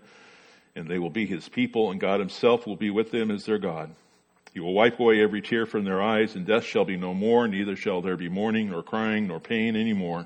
and 0.80 0.90
they 0.90 0.98
will 0.98 1.10
be 1.10 1.26
his 1.26 1.50
people, 1.50 1.92
and 1.92 2.00
God 2.00 2.20
himself 2.20 2.66
will 2.66 2.78
be 2.78 2.90
with 2.90 3.12
them 3.12 3.30
as 3.30 3.46
their 3.46 3.58
God. 3.58 3.92
He 4.54 4.62
will 4.62 4.74
wipe 4.74 5.00
away 5.00 5.22
every 5.22 5.42
tear 5.42 5.66
from 5.66 5.84
their 5.84 6.02
eyes, 6.02 6.36
and 6.36 6.46
death 6.46 6.64
shall 6.64 6.86
be 6.86 6.96
no 6.96 7.14
more, 7.14 7.48
neither 7.48 7.76
shall 7.76 8.02
there 8.02 8.16
be 8.16 8.30
mourning, 8.30 8.70
nor 8.70 8.82
crying, 8.82 9.28
nor 9.28 9.40
pain 9.40 9.76
any 9.76 9.94
more, 9.94 10.26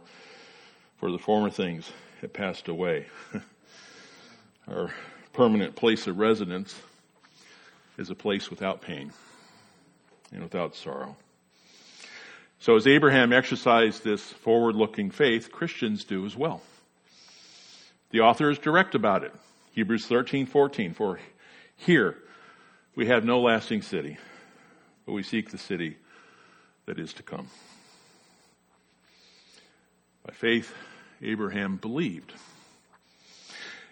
for 0.97 1.11
the 1.11 1.17
former 1.17 1.49
things 1.49 1.91
have 2.21 2.31
passed 2.31 2.67
away. 2.67 3.07
Our 4.67 4.93
permanent 5.33 5.75
place 5.75 6.05
of 6.05 6.19
residence 6.19 6.79
is 7.97 8.11
a 8.11 8.15
place 8.15 8.49
without 8.49 8.81
pain 8.81 9.11
and 10.31 10.43
without 10.43 10.75
sorrow. 10.75 11.17
So 12.59 12.75
as 12.75 12.85
Abraham 12.85 13.33
exercised 13.33 14.03
this 14.03 14.21
forward-looking 14.21 15.11
faith, 15.11 15.51
Christians 15.51 16.05
do 16.05 16.25
as 16.25 16.37
well. 16.37 16.61
The 18.11 18.21
author 18.21 18.51
is 18.51 18.59
direct 18.59 18.93
about 18.93 19.23
it. 19.23 19.33
Hebrews 19.73 20.05
13, 20.05 20.45
14. 20.45 20.93
For 20.93 21.19
here 21.75 22.15
we 22.95 23.07
have 23.07 23.25
no 23.25 23.41
lasting 23.41 23.81
city, 23.81 24.19
but 25.05 25.13
we 25.13 25.23
seek 25.23 25.49
the 25.49 25.57
city 25.57 25.97
that 26.85 26.99
is 26.99 27.13
to 27.13 27.23
come. 27.23 27.47
By 30.25 30.33
faith, 30.33 30.73
Abraham 31.23 31.77
believed. 31.77 32.33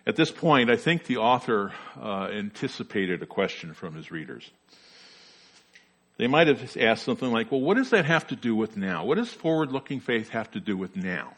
At 0.06 0.16
this 0.16 0.30
point, 0.30 0.70
I 0.70 0.78
think 0.78 1.06
the 1.06 1.18
author 1.18 1.74
uh, 2.00 2.28
anticipated 2.32 3.24
a 3.24 3.26
question 3.26 3.74
from 3.74 3.96
his 3.96 4.12
readers. 4.12 4.50
They 6.18 6.28
might 6.28 6.48
have 6.48 6.78
asked 6.78 7.04
something 7.04 7.32
like, 7.32 7.52
well, 7.52 7.62
what 7.62 7.78
does 7.78 7.90
that 7.90 8.06
have 8.06 8.28
to 8.28 8.36
do 8.36 8.56
with 8.56 8.78
now? 8.78 9.06
What 9.06 9.16
does 9.16 9.30
forward 9.30 9.72
looking 9.72 10.00
faith 10.00 10.30
have 10.30 10.52
to 10.52 10.60
do 10.60 10.78
with 10.78 10.96
now? 10.96 11.34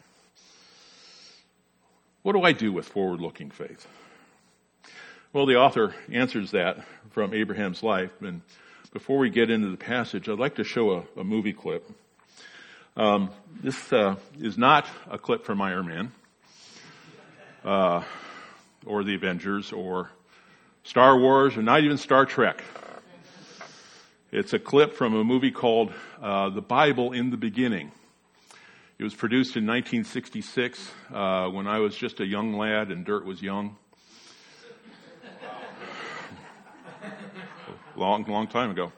What 2.22 2.34
do 2.34 2.42
I 2.42 2.52
do 2.52 2.72
with 2.72 2.86
forward 2.86 3.20
looking 3.20 3.50
faith? 3.50 3.86
Well, 5.34 5.46
the 5.46 5.56
author 5.56 5.96
answers 6.12 6.52
that 6.52 6.84
from 7.10 7.34
Abraham's 7.34 7.82
life. 7.82 8.12
And 8.20 8.40
before 8.92 9.18
we 9.18 9.30
get 9.30 9.50
into 9.50 9.68
the 9.68 9.76
passage, 9.76 10.28
I'd 10.28 10.38
like 10.38 10.54
to 10.54 10.62
show 10.62 10.92
a, 10.92 11.20
a 11.20 11.24
movie 11.24 11.52
clip. 11.52 11.90
Um, 12.96 13.30
this 13.60 13.92
uh, 13.92 14.14
is 14.38 14.56
not 14.56 14.86
a 15.10 15.18
clip 15.18 15.44
from 15.44 15.60
Iron 15.60 15.88
Man, 15.88 16.12
uh, 17.64 18.04
or 18.86 19.02
the 19.02 19.16
Avengers, 19.16 19.72
or 19.72 20.08
Star 20.84 21.18
Wars, 21.18 21.56
or 21.56 21.62
not 21.62 21.82
even 21.82 21.98
Star 21.98 22.26
Trek. 22.26 22.62
It's 24.30 24.52
a 24.52 24.60
clip 24.60 24.94
from 24.94 25.16
a 25.16 25.24
movie 25.24 25.50
called 25.50 25.92
uh, 26.22 26.50
The 26.50 26.62
Bible 26.62 27.10
in 27.10 27.30
the 27.30 27.36
Beginning. 27.36 27.90
It 29.00 29.02
was 29.02 29.16
produced 29.16 29.56
in 29.56 29.66
1966 29.66 30.92
uh, 31.12 31.48
when 31.48 31.66
I 31.66 31.80
was 31.80 31.96
just 31.96 32.20
a 32.20 32.24
young 32.24 32.56
lad 32.56 32.92
and 32.92 33.04
Dirt 33.04 33.24
was 33.24 33.42
young. 33.42 33.78
Long, 38.04 38.24
long 38.24 38.46
time 38.46 38.70
ago. 38.70 38.92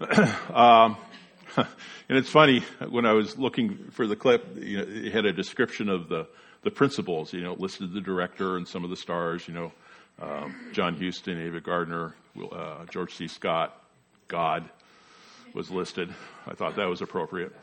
um, 0.54 0.96
and 1.56 2.18
it's 2.18 2.28
funny 2.28 2.64
when 2.88 3.06
I 3.06 3.12
was 3.12 3.38
looking 3.38 3.90
for 3.90 4.06
the 4.06 4.16
clip, 4.16 4.44
you 4.56 4.78
know, 4.78 4.84
it 4.86 5.12
had 5.12 5.24
a 5.24 5.32
description 5.32 5.88
of 5.88 6.08
the 6.08 6.26
the 6.62 6.70
principals. 6.70 7.32
You 7.32 7.42
know, 7.42 7.54
listed 7.54 7.92
the 7.92 8.00
director 8.00 8.56
and 8.56 8.66
some 8.66 8.84
of 8.84 8.90
the 8.90 8.96
stars. 8.96 9.46
You 9.46 9.54
know, 9.54 9.72
um, 10.20 10.54
John 10.72 10.96
Huston, 10.96 11.40
Ava 11.40 11.60
Gardner, 11.60 12.14
uh, 12.52 12.84
George 12.90 13.14
C. 13.14 13.28
Scott, 13.28 13.80
God 14.26 14.68
was 15.54 15.70
listed. 15.70 16.12
I 16.46 16.54
thought 16.54 16.76
that 16.76 16.88
was 16.88 17.02
appropriate. 17.02 17.54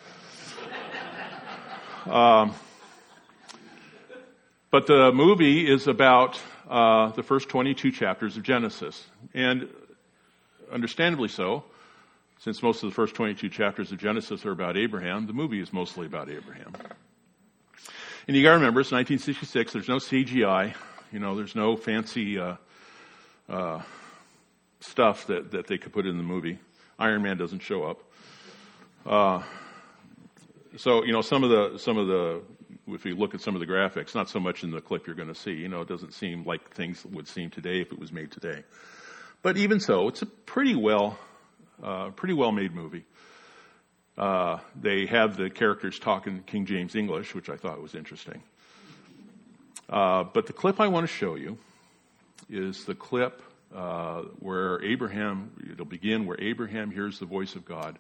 Um, 2.06 2.54
but 4.72 4.88
the 4.88 5.12
movie 5.12 5.70
is 5.72 5.88
about 5.88 6.40
uh, 6.70 7.10
the 7.12 7.24
first 7.24 7.50
22 7.50 7.92
chapters 7.92 8.38
of 8.38 8.44
Genesis. 8.44 9.06
And 9.34 9.70
understandably 10.72 11.30
so, 11.30 11.64
since 12.40 12.62
most 12.62 12.84
of 12.84 12.90
the 12.90 12.96
first 12.96 13.16
22 13.16 13.50
chapters 13.50 13.92
of 13.92 13.98
Genesis 13.98 14.46
are 14.46 14.52
about 14.52 14.78
Abraham, 14.78 15.28
the 15.28 15.34
movie 15.34 15.60
is 15.60 15.72
mostly 15.72 16.06
about 16.06 16.30
Abraham. 16.30 16.74
And 18.28 18.36
you 18.36 18.44
gotta 18.44 18.56
remember, 18.56 18.82
it's 18.82 18.92
1966, 18.92 19.74
there's 19.74 19.88
no 19.88 19.98
CGI, 19.98 20.74
you 21.12 21.20
know, 21.20 21.36
there's 21.36 21.56
no 21.56 21.76
fancy, 21.76 22.40
uh, 22.40 22.56
uh, 23.48 23.82
stuff 24.80 25.28
that, 25.28 25.52
that 25.52 25.68
they 25.68 25.78
could 25.78 25.94
put 25.94 26.06
in 26.06 26.18
the 26.18 26.24
movie. 26.24 26.60
Iron 27.00 27.22
Man 27.22 27.38
doesn't 27.38 27.60
show 27.60 27.84
up. 27.84 28.02
Uh, 29.06 29.42
so 30.78 31.04
you 31.04 31.14
know 31.14 31.22
some 31.22 31.44
of 31.44 31.50
the 31.50 31.78
some 31.78 31.98
of 31.98 32.08
the 32.08 32.42
if 32.88 33.06
you 33.06 33.16
look 33.16 33.34
at 33.34 33.42
some 33.42 33.56
of 33.56 33.60
the 33.60 33.68
graphics, 33.68 34.14
not 34.14 34.30
so 34.30 34.40
much 34.40 34.64
in 34.64 34.72
the 34.72 34.82
clip 34.82 35.08
you're 35.08 35.16
going 35.16 35.28
to 35.28 35.36
see. 35.36 35.54
You 35.54 35.68
know, 35.68 35.82
it 35.82 35.88
doesn't 35.88 36.14
seem 36.14 36.44
like 36.44 36.70
things 36.74 37.04
would 37.06 37.28
seem 37.28 37.50
today 37.50 37.82
if 37.82 37.92
it 37.92 37.98
was 37.98 38.12
made 38.12 38.32
today. 38.32 38.64
But 39.46 39.58
even 39.58 39.80
so, 39.80 40.08
it's 40.08 40.24
a 40.24 40.26
pretty 40.26 40.74
well 40.74 41.20
Uh, 41.84 42.10
pretty 42.12 42.34
well 42.34 42.52
made 42.52 42.74
movie. 42.74 43.04
Uh, 44.18 44.60
they 44.82 45.06
have 45.06 45.36
the 45.38 45.50
characters 45.50 46.00
talking 46.00 46.42
King 46.48 46.66
James 46.66 46.96
English, 46.96 47.36
which 47.36 47.50
I 47.50 47.58
thought 47.58 47.82
was 47.82 47.94
interesting. 47.94 48.42
Uh, 49.90 50.24
but 50.24 50.48
the 50.48 50.54
clip 50.54 50.80
I 50.80 50.88
want 50.88 51.06
to 51.06 51.14
show 51.14 51.36
you 51.36 51.58
is 52.50 52.86
the 52.86 52.96
clip 52.96 53.42
uh, 53.76 54.22
where 54.40 54.82
Abraham, 54.82 55.52
it'll 55.70 55.86
begin 55.86 56.26
where 56.26 56.42
Abraham 56.42 56.90
hears 56.92 57.20
the 57.20 57.28
voice 57.28 57.56
of 57.56 57.66
God 57.66 58.00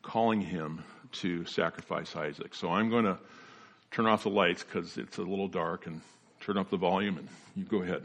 calling 0.00 0.40
him 0.40 0.82
to 1.20 1.44
sacrifice 1.44 2.16
Isaac. 2.16 2.54
So 2.54 2.72
I'm 2.72 2.88
going 2.88 3.04
to 3.04 3.18
turn 3.90 4.06
off 4.06 4.22
the 4.22 4.30
lights 4.30 4.64
because 4.64 4.96
it's 4.96 5.18
a 5.18 5.22
little 5.22 5.48
dark 5.48 5.86
and 5.86 6.00
turn 6.40 6.56
up 6.56 6.70
the 6.70 6.78
volume 6.78 7.18
and 7.18 7.28
you 7.54 7.64
go 7.64 7.82
ahead. 7.82 8.02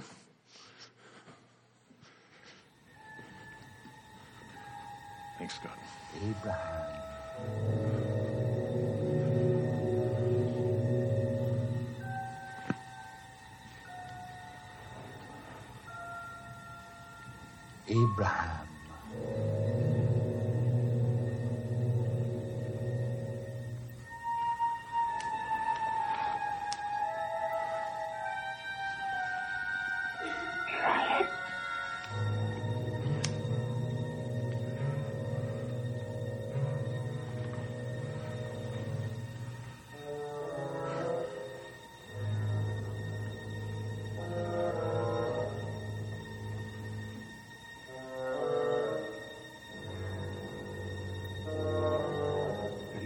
Thanks, 5.38 5.60
God. 5.60 5.78
Abraham. 6.14 7.04
Abraham. 17.88 18.67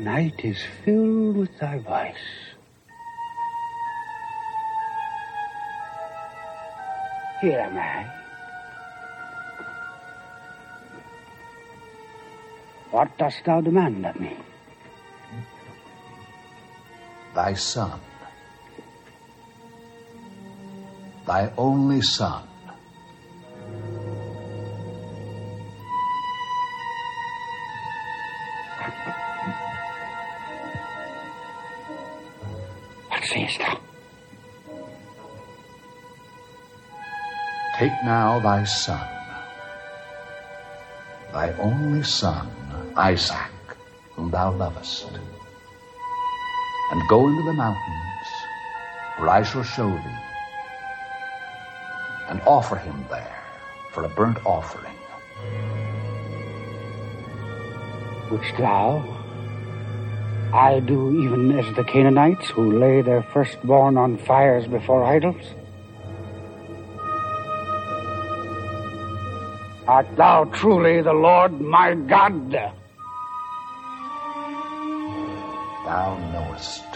Night 0.02 0.44
is 0.44 0.58
filled 0.84 1.38
with 1.38 1.58
thy 1.60 1.78
voice. 1.78 2.28
Here 7.42 7.60
am 7.60 7.78
I. 7.78 8.08
What 12.92 13.18
dost 13.18 13.46
thou 13.46 13.62
demand 13.62 14.06
of 14.06 14.20
me? 14.20 14.38
thy 17.34 17.54
son, 17.54 18.00
thy 21.26 21.52
only 21.58 22.02
son. 22.02 22.51
Now 38.12 38.42
thy 38.42 38.62
son, 38.66 39.08
thy 41.32 41.48
only 41.68 42.04
son, 42.04 42.46
Isaac, 42.98 43.54
whom 44.14 44.28
thou 44.36 44.52
lovest, 44.64 45.08
and 46.92 47.00
go 47.14 47.20
into 47.30 47.44
the 47.50 47.54
mountains, 47.54 48.28
where 49.18 49.30
I 49.30 49.42
shall 49.44 49.64
show 49.64 49.90
thee, 50.04 50.22
and 52.30 52.42
offer 52.58 52.76
him 52.88 52.98
there 53.10 53.40
for 53.94 54.04
a 54.04 54.10
burnt 54.10 54.40
offering. 54.46 54.98
Which 58.34 58.50
thou, 58.58 58.86
I 60.52 60.82
do 60.82 61.00
even 61.24 61.58
as 61.58 61.74
the 61.78 61.86
Canaanites 61.86 62.50
who 62.50 62.66
lay 62.84 63.02
their 63.02 63.24
firstborn 63.34 63.96
on 63.96 64.18
fires 64.18 64.68
before 64.68 65.06
idols? 65.06 65.46
Art 69.92 70.08
thou 70.16 70.46
truly 70.46 71.02
the 71.02 71.12
Lord 71.12 71.60
my 71.60 71.94
God? 71.96 72.50
Thou 75.86 76.18
knowest. 76.32 76.91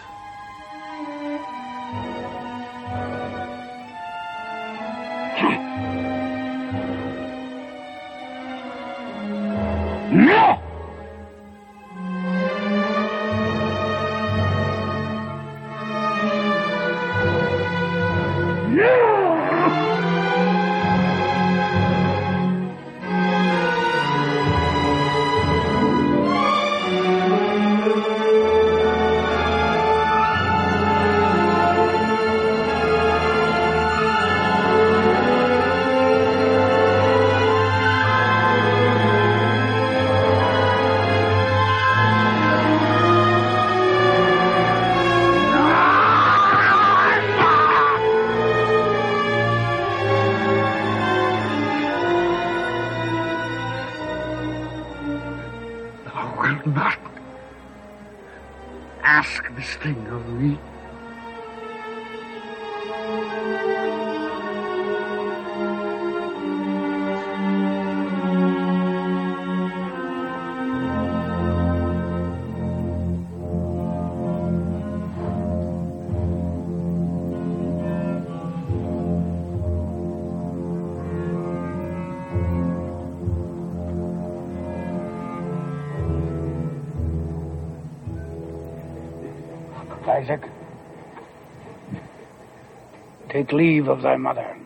Take 93.35 93.51
leave 93.51 93.89
of 93.89 94.01
thy 94.01 94.15
mother. 94.15 94.57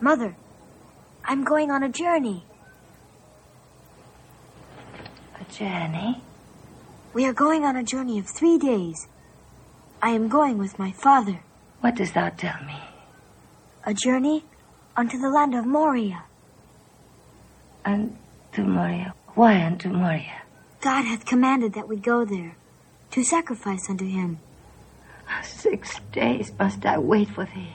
Mother, 0.00 0.34
I'm 1.26 1.44
going 1.44 1.70
on 1.70 1.82
a 1.82 1.90
journey. 1.90 2.42
A 5.38 5.52
journey? 5.52 6.22
We 7.12 7.26
are 7.26 7.34
going 7.34 7.64
on 7.64 7.76
a 7.76 7.84
journey 7.84 8.18
of 8.18 8.26
three 8.26 8.56
days. 8.56 9.08
I 10.00 10.12
am 10.12 10.28
going 10.28 10.56
with 10.56 10.78
my 10.78 10.92
father. 10.92 11.42
What 11.82 11.96
dost 11.96 12.14
thou 12.14 12.30
tell 12.30 12.64
me? 12.64 12.80
A 13.84 13.92
journey 13.92 14.46
unto 14.96 15.18
the 15.18 15.28
land 15.28 15.54
of 15.54 15.66
Moriah. 15.66 16.24
Unto 17.84 18.62
Moriah. 18.62 19.12
Why 19.34 19.64
unto 19.64 19.88
Moriah? 19.88 20.42
God 20.82 21.04
hath 21.04 21.24
commanded 21.24 21.72
that 21.72 21.88
we 21.88 21.96
go 21.96 22.24
there 22.24 22.56
to 23.12 23.24
sacrifice 23.24 23.88
unto 23.88 24.06
him. 24.06 24.38
Six 25.42 26.00
days 26.12 26.52
must 26.58 26.84
I 26.84 26.98
wait 26.98 27.30
for 27.30 27.46
thee. 27.46 27.72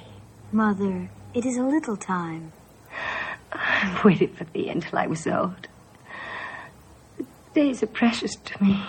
Mother, 0.51 1.09
it 1.33 1.45
is 1.45 1.57
a 1.57 1.63
little 1.63 1.97
time. 1.97 2.51
I've 3.51 4.03
waited 4.03 4.35
for 4.37 4.43
thee 4.43 4.69
until 4.69 4.99
I 4.99 5.07
was 5.07 5.25
old. 5.25 5.67
The 7.17 7.25
days 7.55 7.81
are 7.81 7.87
precious 7.87 8.35
to 8.35 8.63
me. 8.63 8.85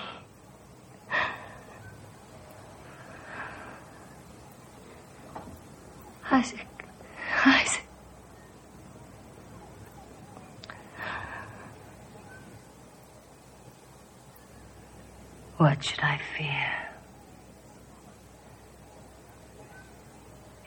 Isaac. 6.31 6.67
Isaac. 7.47 7.88
What 15.59 15.83
should 15.83 15.99
I 16.05 16.21
fear? 16.37 16.71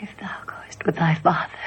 If 0.01 0.09
thou 0.19 0.35
goest 0.45 0.85
with 0.85 0.97
thy 0.97 1.15
father. 1.15 1.60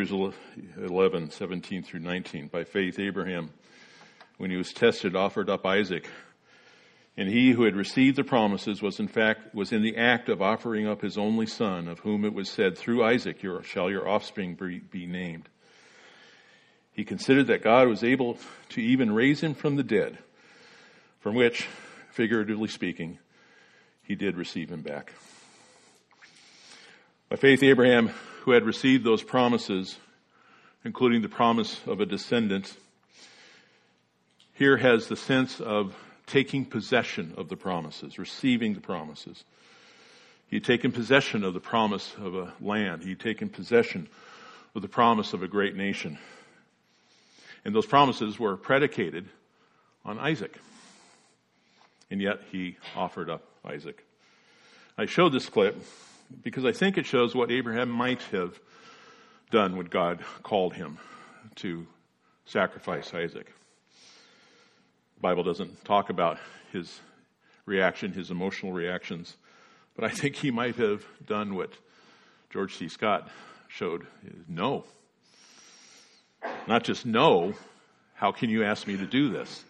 Hebrews 0.00 0.34
11, 0.78 1.30
17 1.30 1.82
through 1.82 2.00
19. 2.00 2.48
By 2.48 2.64
faith, 2.64 2.98
Abraham, 2.98 3.50
when 4.38 4.50
he 4.50 4.56
was 4.56 4.72
tested, 4.72 5.14
offered 5.14 5.50
up 5.50 5.66
Isaac. 5.66 6.08
And 7.18 7.28
he 7.28 7.50
who 7.50 7.64
had 7.64 7.76
received 7.76 8.16
the 8.16 8.24
promises 8.24 8.80
was 8.80 8.98
in 8.98 9.08
fact, 9.08 9.54
was 9.54 9.72
in 9.72 9.82
the 9.82 9.98
act 9.98 10.30
of 10.30 10.40
offering 10.40 10.86
up 10.86 11.02
his 11.02 11.18
only 11.18 11.44
son, 11.44 11.86
of 11.86 11.98
whom 11.98 12.24
it 12.24 12.32
was 12.32 12.48
said, 12.48 12.78
through 12.78 13.04
Isaac 13.04 13.42
your, 13.42 13.62
shall 13.62 13.90
your 13.90 14.08
offspring 14.08 14.54
be, 14.54 14.78
be 14.78 15.04
named. 15.04 15.50
He 16.94 17.04
considered 17.04 17.48
that 17.48 17.62
God 17.62 17.86
was 17.86 18.02
able 18.02 18.38
to 18.70 18.80
even 18.80 19.12
raise 19.12 19.42
him 19.42 19.52
from 19.52 19.76
the 19.76 19.82
dead, 19.82 20.16
from 21.18 21.34
which, 21.34 21.68
figuratively 22.10 22.68
speaking, 22.68 23.18
he 24.02 24.14
did 24.14 24.38
receive 24.38 24.70
him 24.70 24.80
back. 24.80 25.12
By 27.30 27.36
faith, 27.36 27.62
Abraham, 27.62 28.08
who 28.40 28.50
had 28.50 28.64
received 28.64 29.04
those 29.04 29.22
promises, 29.22 29.96
including 30.84 31.22
the 31.22 31.28
promise 31.28 31.80
of 31.86 32.00
a 32.00 32.04
descendant, 32.04 32.76
here 34.54 34.76
has 34.76 35.06
the 35.06 35.14
sense 35.14 35.60
of 35.60 35.94
taking 36.26 36.64
possession 36.64 37.34
of 37.36 37.48
the 37.48 37.56
promises, 37.56 38.18
receiving 38.18 38.74
the 38.74 38.80
promises. 38.80 39.44
He'd 40.48 40.64
taken 40.64 40.90
possession 40.90 41.44
of 41.44 41.54
the 41.54 41.60
promise 41.60 42.16
of 42.20 42.34
a 42.34 42.52
land. 42.60 43.04
He'd 43.04 43.20
taken 43.20 43.48
possession 43.48 44.08
of 44.74 44.82
the 44.82 44.88
promise 44.88 45.32
of 45.32 45.44
a 45.44 45.48
great 45.48 45.76
nation. 45.76 46.18
And 47.64 47.72
those 47.72 47.86
promises 47.86 48.40
were 48.40 48.56
predicated 48.56 49.28
on 50.04 50.18
Isaac. 50.18 50.58
And 52.10 52.20
yet 52.20 52.40
he 52.50 52.76
offered 52.96 53.30
up 53.30 53.44
Isaac. 53.64 54.04
I 54.98 55.06
showed 55.06 55.32
this 55.32 55.48
clip 55.48 55.80
because 56.42 56.64
I 56.64 56.72
think 56.72 56.98
it 56.98 57.06
shows 57.06 57.34
what 57.34 57.50
Abraham 57.50 57.90
might 57.90 58.22
have 58.24 58.58
done 59.50 59.76
when 59.76 59.86
God 59.86 60.24
called 60.42 60.74
him 60.74 60.98
to 61.56 61.86
sacrifice 62.44 63.12
Isaac. 63.14 63.46
The 65.16 65.20
Bible 65.20 65.42
doesn't 65.42 65.84
talk 65.84 66.10
about 66.10 66.38
his 66.72 67.00
reaction, 67.66 68.12
his 68.12 68.30
emotional 68.30 68.72
reactions, 68.72 69.36
but 69.94 70.04
I 70.04 70.08
think 70.08 70.36
he 70.36 70.50
might 70.50 70.76
have 70.76 71.04
done 71.26 71.54
what 71.54 71.72
George 72.50 72.76
C. 72.76 72.88
Scott 72.88 73.28
showed. 73.68 74.06
No. 74.48 74.84
Not 76.66 76.84
just 76.84 77.04
no, 77.04 77.54
how 78.14 78.32
can 78.32 78.50
you 78.50 78.64
ask 78.64 78.86
me 78.86 78.96
to 78.96 79.06
do 79.06 79.30
this? 79.30 79.64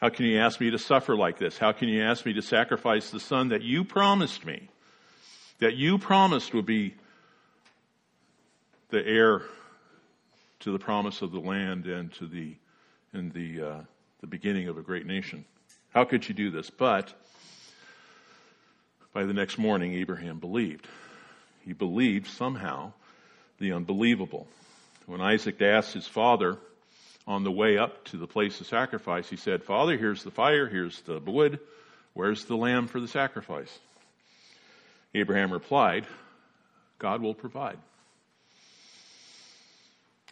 How 0.00 0.08
can 0.08 0.26
you 0.26 0.38
ask 0.38 0.60
me 0.60 0.70
to 0.70 0.78
suffer 0.78 1.16
like 1.16 1.38
this? 1.38 1.56
How 1.56 1.72
can 1.72 1.88
you 1.88 2.02
ask 2.02 2.26
me 2.26 2.32
to 2.34 2.42
sacrifice 2.42 3.10
the 3.10 3.20
son 3.20 3.48
that 3.48 3.62
you 3.62 3.84
promised 3.84 4.44
me? 4.44 4.68
That 5.64 5.76
you 5.76 5.96
promised 5.96 6.52
would 6.52 6.66
be 6.66 6.94
the 8.90 9.02
heir 9.02 9.40
to 10.60 10.72
the 10.72 10.78
promise 10.78 11.22
of 11.22 11.32
the 11.32 11.40
land 11.40 11.86
and 11.86 12.12
to 12.16 12.26
the 12.26 12.56
and 13.14 13.32
the 13.32 13.62
uh, 13.62 13.80
the 14.20 14.26
beginning 14.26 14.68
of 14.68 14.76
a 14.76 14.82
great 14.82 15.06
nation. 15.06 15.46
How 15.88 16.04
could 16.04 16.28
you 16.28 16.34
do 16.34 16.50
this? 16.50 16.68
But 16.68 17.14
by 19.14 19.24
the 19.24 19.32
next 19.32 19.56
morning, 19.56 19.94
Abraham 19.94 20.38
believed. 20.38 20.86
He 21.62 21.72
believed 21.72 22.26
somehow 22.26 22.92
the 23.58 23.72
unbelievable. 23.72 24.46
When 25.06 25.22
Isaac 25.22 25.62
asked 25.62 25.94
his 25.94 26.06
father 26.06 26.58
on 27.26 27.42
the 27.42 27.50
way 27.50 27.78
up 27.78 28.04
to 28.08 28.18
the 28.18 28.26
place 28.26 28.60
of 28.60 28.66
sacrifice, 28.66 29.30
he 29.30 29.36
said, 29.36 29.64
Father, 29.64 29.96
here's 29.96 30.24
the 30.24 30.30
fire, 30.30 30.68
here's 30.68 31.00
the 31.00 31.20
wood, 31.20 31.58
where's 32.12 32.44
the 32.44 32.54
lamb 32.54 32.86
for 32.86 33.00
the 33.00 33.08
sacrifice? 33.08 33.78
Abraham 35.14 35.52
replied, 35.52 36.06
God 36.98 37.22
will 37.22 37.34
provide. 37.34 37.78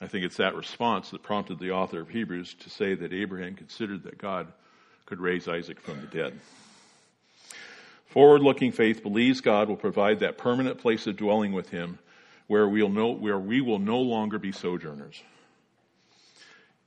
I 0.01 0.09
think 0.09 0.25
it's 0.25 0.39
that 0.39 0.57
response 0.57 1.11
that 1.11 1.23
prompted 1.23 1.61
the 1.61 1.71
author 1.71 2.01
of 2.01 2.09
Hebrews 2.09 2.55
to 2.55 2.71
say 2.71 2.95
that 2.95 3.13
Abraham 3.13 3.55
considered 3.55 4.03
that 4.03 4.19
God 4.19 4.49
could 5.07 5.21
raise 5.21 5.47
Isaac 5.47 5.81
from 5.81 6.01
the 6.01 6.09
dead. 6.09 6.41
Forward 8.07 8.43
looking 8.43 8.73
faith 8.73 9.03
believes 9.03 9.41
God 9.41 9.69
will 9.69 9.77
provide 9.77 10.21
that 10.21 10.39
permanent 10.39 10.79
place 10.79 11.07
of 11.07 11.17
dwelling 11.17 11.53
with 11.53 11.71
him 11.71 11.99
where, 12.49 12.69
we'll 12.69 12.89
no, 12.89 13.13
where 13.13 13.39
we 13.39 13.61
will 13.61 13.79
no 13.79 14.01
longer 14.01 14.39
be 14.39 14.53
sojourners. 14.53 15.23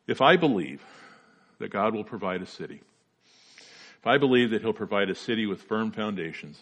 If 0.06 0.22
I 0.22 0.36
believe 0.36 0.84
that 1.60 1.72
God 1.72 1.96
will 1.96 2.04
provide 2.04 2.42
a 2.42 2.46
city, 2.46 2.82
if 3.58 4.06
I 4.06 4.18
believe 4.18 4.52
that 4.52 4.62
he'll 4.62 4.74
provide 4.74 5.10
a 5.10 5.16
city 5.16 5.48
with 5.48 5.64
firm 5.64 5.92
foundations, 5.92 6.62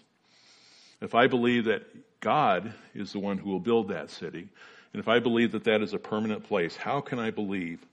if 1.03 1.13
I 1.13 1.27
believe 1.27 1.65
that 1.65 1.83
God 2.21 2.73
is 2.95 3.11
the 3.11 3.19
one 3.19 3.37
who 3.37 3.49
will 3.49 3.59
build 3.59 3.89
that 3.89 4.09
city, 4.09 4.47
and 4.93 4.99
if 4.99 5.09
I 5.09 5.19
believe 5.19 5.51
that 5.51 5.65
that 5.65 5.81
is 5.81 5.93
a 5.93 5.99
permanent 5.99 6.45
place, 6.45 6.77
how 6.77 7.01
can 7.01 7.19
I 7.19 7.29
believe, 7.29 7.85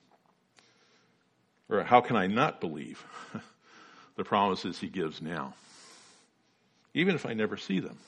or 1.69 1.83
how 1.83 2.01
can 2.01 2.15
I 2.15 2.29
not 2.29 2.61
believe 2.61 3.05
the 4.17 4.23
promises 4.23 4.79
he 4.79 4.89
gives 4.89 5.21
now? 5.21 5.55
Even 6.95 7.17
if 7.17 7.27
I 7.27 7.33
never 7.35 7.57
see 7.57 7.81
them. 7.81 7.99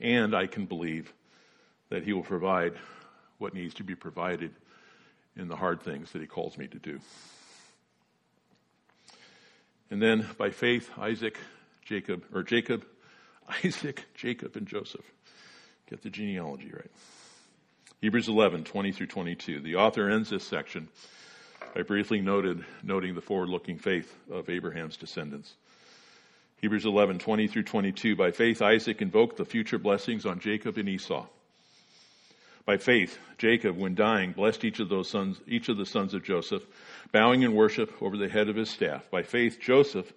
And 0.00 0.34
I 0.34 0.46
can 0.46 0.64
believe 0.64 1.12
that 1.90 2.04
he 2.04 2.14
will 2.14 2.22
provide 2.22 2.72
what 3.38 3.52
needs 3.52 3.74
to 3.74 3.84
be 3.84 3.94
provided 3.94 4.50
in 5.36 5.48
the 5.48 5.56
hard 5.56 5.82
things 5.82 6.12
that 6.12 6.22
he 6.22 6.26
calls 6.26 6.56
me 6.56 6.68
to 6.68 6.78
do. 6.78 7.00
And 9.90 10.00
then 10.00 10.26
by 10.38 10.50
faith, 10.50 10.90
Isaac, 10.98 11.38
Jacob, 11.84 12.24
or 12.32 12.42
Jacob, 12.42 12.86
Isaac, 13.64 14.06
Jacob, 14.14 14.56
and 14.56 14.66
Joseph. 14.66 15.04
Get 15.88 16.02
the 16.02 16.10
genealogy 16.10 16.70
right. 16.72 16.90
Hebrews 18.00 18.28
11, 18.28 18.64
20 18.64 18.92
through 18.92 19.06
22. 19.06 19.60
The 19.60 19.76
author 19.76 20.10
ends 20.10 20.30
this 20.30 20.44
section 20.44 20.88
by 21.74 21.82
briefly 21.82 22.20
noted, 22.20 22.64
noting 22.82 23.14
the 23.14 23.20
forward 23.20 23.48
looking 23.48 23.78
faith 23.78 24.14
of 24.30 24.48
Abraham's 24.48 24.96
descendants. 24.96 25.54
Hebrews 26.60 26.86
11, 26.86 27.18
20 27.18 27.48
through 27.48 27.64
22. 27.64 28.16
By 28.16 28.30
faith, 28.30 28.62
Isaac 28.62 29.02
invoked 29.02 29.36
the 29.36 29.44
future 29.44 29.78
blessings 29.78 30.24
on 30.24 30.38
Jacob 30.38 30.78
and 30.78 30.88
Esau. 30.88 31.26
By 32.64 32.78
faith, 32.78 33.18
Jacob, 33.36 33.76
when 33.76 33.94
dying, 33.94 34.32
blessed 34.32 34.64
each 34.64 34.80
of 34.80 34.88
those 34.88 35.10
sons, 35.10 35.40
each 35.46 35.68
of 35.68 35.76
the 35.76 35.84
sons 35.84 36.14
of 36.14 36.22
Joseph, 36.22 36.62
bowing 37.12 37.42
in 37.42 37.54
worship 37.54 37.92
over 38.00 38.16
the 38.16 38.28
head 38.28 38.48
of 38.48 38.56
his 38.56 38.70
staff. 38.70 39.10
By 39.10 39.22
faith, 39.22 39.60
Joseph, 39.60 40.10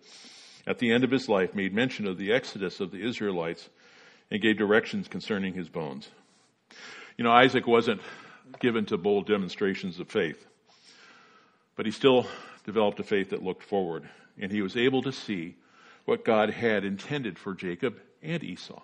at 0.67 0.79
the 0.79 0.91
end 0.91 1.05
of 1.05 1.11
his 1.11 1.29
life, 1.29 1.55
made 1.55 1.73
mention 1.73 2.05
of 2.05 2.17
the 2.17 2.33
exodus 2.33 2.81
of 2.81 2.91
the 2.91 3.01
Israelites 3.01 3.69
and 4.29 4.41
gave 4.41 4.57
directions 4.57 5.07
concerning 5.07 5.53
his 5.53 5.69
bones. 5.69 6.09
You 7.17 7.23
know, 7.23 7.31
Isaac 7.31 7.65
wasn't 7.65 8.01
given 8.59 8.85
to 8.87 8.97
bold 8.97 9.25
demonstrations 9.25 9.99
of 9.99 10.09
faith, 10.09 10.45
but 11.77 11.85
he 11.85 11.91
still 11.91 12.27
developed 12.65 12.99
a 12.99 13.03
faith 13.03 13.29
that 13.29 13.41
looked 13.41 13.63
forward, 13.63 14.09
and 14.37 14.51
he 14.51 14.61
was 14.61 14.75
able 14.75 15.01
to 15.03 15.11
see 15.11 15.55
what 16.03 16.25
God 16.25 16.49
had 16.49 16.83
intended 16.83 17.39
for 17.39 17.53
Jacob 17.53 17.99
and 18.21 18.43
Esau, 18.43 18.81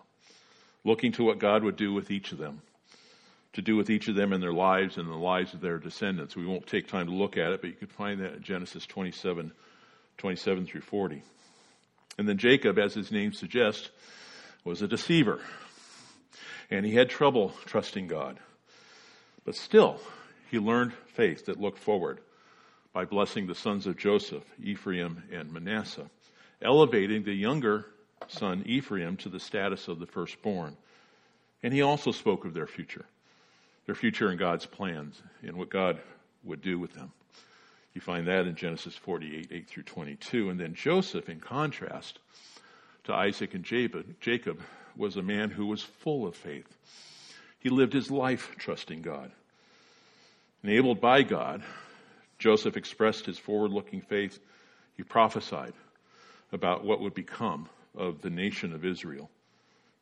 looking 0.86 1.12
to 1.14 1.24
what 1.24 1.38
God 1.38 1.64
would 1.64 1.76
do 1.76 1.94
with 1.94 2.10
each 2.10 2.32
of 2.32 2.38
them, 2.38 2.62
to 3.54 3.62
do 3.62 3.76
with 3.76 3.90
each 3.90 4.08
of 4.08 4.16
them 4.16 4.32
in 4.32 4.40
their 4.40 4.54
lives 4.54 4.98
and 4.98 5.10
the 5.10 5.16
lives 5.16 5.54
of 5.54 5.60
their 5.60 5.78
descendants. 5.80 6.36
We 6.36 6.46
won't 6.46 6.66
take 6.66 6.88
time 6.88 7.08
to 7.08 7.14
look 7.14 7.38
at 7.38 7.52
it, 7.52 7.62
but 7.62 7.70
you 7.70 7.76
can 7.76 7.88
find 7.88 8.22
that 8.22 8.36
in 8.36 8.42
Genesis 8.42 8.86
27, 8.86 9.52
27 10.18 10.66
through 10.66 10.82
40. 10.82 11.24
And 12.18 12.28
then 12.28 12.38
Jacob, 12.38 12.78
as 12.78 12.94
his 12.94 13.12
name 13.12 13.34
suggests, 13.34 13.90
was 14.64 14.82
a 14.82 14.88
deceiver. 14.88 15.40
And 16.70 16.86
he 16.86 16.96
had 16.96 17.10
trouble 17.10 17.54
trusting 17.66 18.08
God. 18.08 18.40
But 19.46 19.56
still, 19.56 20.00
he 20.50 20.60
learned 20.60 20.94
faith 21.08 21.48
that 21.48 21.60
looked 21.60 21.80
forward 21.80 22.20
by 22.94 23.06
blessing 23.06 23.48
the 23.48 23.56
sons 23.56 23.88
of 23.88 23.98
Joseph, 23.98 24.44
Ephraim 24.62 25.24
and 25.32 25.52
Manasseh, 25.52 26.10
elevating 26.62 27.24
the 27.24 27.34
younger 27.34 27.88
son 28.28 28.64
Ephraim 28.66 29.18
to 29.18 29.30
the 29.30 29.40
status 29.40 29.88
of 29.88 30.00
the 30.00 30.06
firstborn. 30.06 30.78
And 31.62 31.74
he 31.74 31.82
also 31.82 32.12
spoke 32.12 32.46
of 32.46 32.54
their 32.54 32.68
future, 32.68 33.06
their 33.86 33.96
future 33.96 34.32
in 34.32 34.38
God's 34.38 34.66
plans 34.66 35.22
and 35.42 35.58
what 35.58 35.70
God 35.70 36.00
would 36.44 36.62
do 36.62 36.78
with 36.78 36.94
them. 36.94 37.12
You 37.94 38.02
find 38.02 38.28
that 38.28 38.48
in 38.48 38.56
Genesis 38.56 38.96
48, 38.96 39.50
8 39.52 39.68
through 39.68 39.84
22. 39.84 40.50
And 40.50 40.60
then 40.60 40.74
Joseph, 40.74 41.30
in 41.30 41.40
contrast 41.40 42.20
to 43.04 43.14
Isaac 43.14 43.54
and 43.54 43.64
Jacob, 43.64 44.62
was 44.96 45.16
a 45.16 45.22
man 45.22 45.52
who 45.52 45.68
was 45.68 45.84
full 45.84 46.26
of 46.26 46.36
faith. 46.36 46.68
He 47.60 47.70
lived 47.70 47.94
his 47.94 48.10
life 48.10 48.56
trusting 48.58 49.02
God. 49.02 49.32
Enabled 50.64 51.02
by 51.02 51.24
God, 51.24 51.62
Joseph 52.40 52.78
expressed 52.78 53.26
his 53.26 53.38
forward 53.38 53.72
looking 53.72 54.02
faith. 54.02 54.40
He 54.98 55.04
prophesied 55.04 55.74
about 56.52 56.84
what 56.84 57.00
would 57.00 57.14
become 57.14 57.70
of 57.96 58.22
the 58.22 58.30
nation 58.30 58.74
of 58.74 58.86
Israel, 58.86 59.30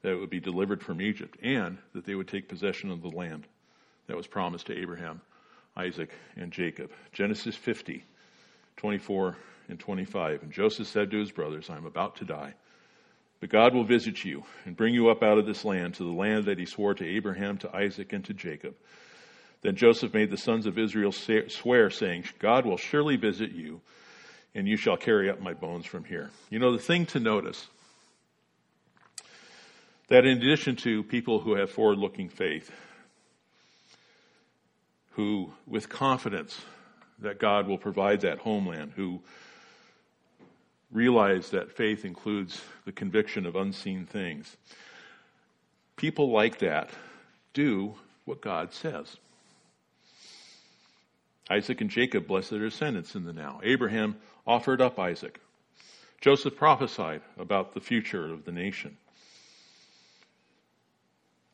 that 0.01 0.11
it 0.11 0.19
would 0.19 0.29
be 0.29 0.39
delivered 0.39 0.81
from 0.81 1.01
Egypt, 1.01 1.37
and 1.41 1.77
that 1.93 2.05
they 2.05 2.15
would 2.15 2.27
take 2.27 2.47
possession 2.47 2.89
of 2.89 3.01
the 3.01 3.09
land 3.09 3.47
that 4.07 4.17
was 4.17 4.27
promised 4.27 4.67
to 4.67 4.77
Abraham, 4.77 5.21
Isaac, 5.75 6.11
and 6.35 6.51
Jacob. 6.51 6.91
Genesis 7.13 7.55
50, 7.55 8.03
24 8.77 9.37
and 9.69 9.79
25. 9.79 10.43
And 10.43 10.51
Joseph 10.51 10.87
said 10.87 11.11
to 11.11 11.19
his 11.19 11.31
brothers, 11.31 11.69
I 11.69 11.77
am 11.77 11.85
about 11.85 12.17
to 12.17 12.25
die. 12.25 12.53
But 13.39 13.49
God 13.49 13.73
will 13.73 13.83
visit 13.83 14.23
you 14.23 14.43
and 14.65 14.77
bring 14.77 14.93
you 14.93 15.09
up 15.09 15.23
out 15.23 15.39
of 15.39 15.47
this 15.47 15.65
land 15.65 15.95
to 15.95 16.03
the 16.03 16.11
land 16.11 16.45
that 16.45 16.59
he 16.59 16.65
swore 16.65 16.93
to 16.93 17.07
Abraham, 17.07 17.57
to 17.59 17.75
Isaac, 17.75 18.13
and 18.13 18.23
to 18.25 18.33
Jacob. 18.33 18.75
Then 19.61 19.75
Joseph 19.75 20.13
made 20.13 20.29
the 20.29 20.37
sons 20.37 20.65
of 20.65 20.77
Israel 20.77 21.11
swear, 21.11 21.89
saying, 21.89 22.25
God 22.39 22.65
will 22.65 22.77
surely 22.77 23.15
visit 23.15 23.51
you, 23.51 23.81
and 24.53 24.67
you 24.67 24.77
shall 24.77 24.97
carry 24.97 25.29
up 25.29 25.39
my 25.39 25.53
bones 25.53 25.85
from 25.85 26.03
here. 26.03 26.29
You 26.49 26.59
know, 26.59 26.71
the 26.71 26.79
thing 26.79 27.05
to 27.07 27.19
notice 27.19 27.67
that 30.09 30.25
in 30.25 30.37
addition 30.37 30.75
to 30.77 31.03
people 31.03 31.39
who 31.39 31.55
have 31.55 31.71
forward 31.71 31.97
looking 31.97 32.29
faith, 32.29 32.71
who 35.11 35.51
with 35.67 35.89
confidence 35.89 36.61
that 37.19 37.39
God 37.39 37.67
will 37.67 37.77
provide 37.77 38.21
that 38.21 38.39
homeland, 38.39 38.93
who 38.95 39.21
realize 40.91 41.51
that 41.51 41.71
faith 41.71 42.03
includes 42.03 42.61
the 42.85 42.91
conviction 42.91 43.45
of 43.45 43.55
unseen 43.55 44.05
things, 44.05 44.57
people 45.95 46.31
like 46.31 46.59
that 46.59 46.89
do 47.53 47.93
what 48.25 48.41
God 48.41 48.73
says. 48.73 49.17
Isaac 51.49 51.81
and 51.81 51.89
Jacob 51.89 52.27
blessed 52.27 52.51
their 52.51 52.59
descendants 52.59 53.15
in 53.15 53.25
the 53.25 53.33
now. 53.33 53.59
Abraham 53.63 54.15
offered 54.47 54.81
up 54.81 54.97
Isaac. 54.99 55.39
Joseph 56.21 56.55
prophesied 56.55 57.21
about 57.37 57.73
the 57.73 57.81
future 57.81 58.31
of 58.31 58.45
the 58.45 58.51
nation 58.51 58.97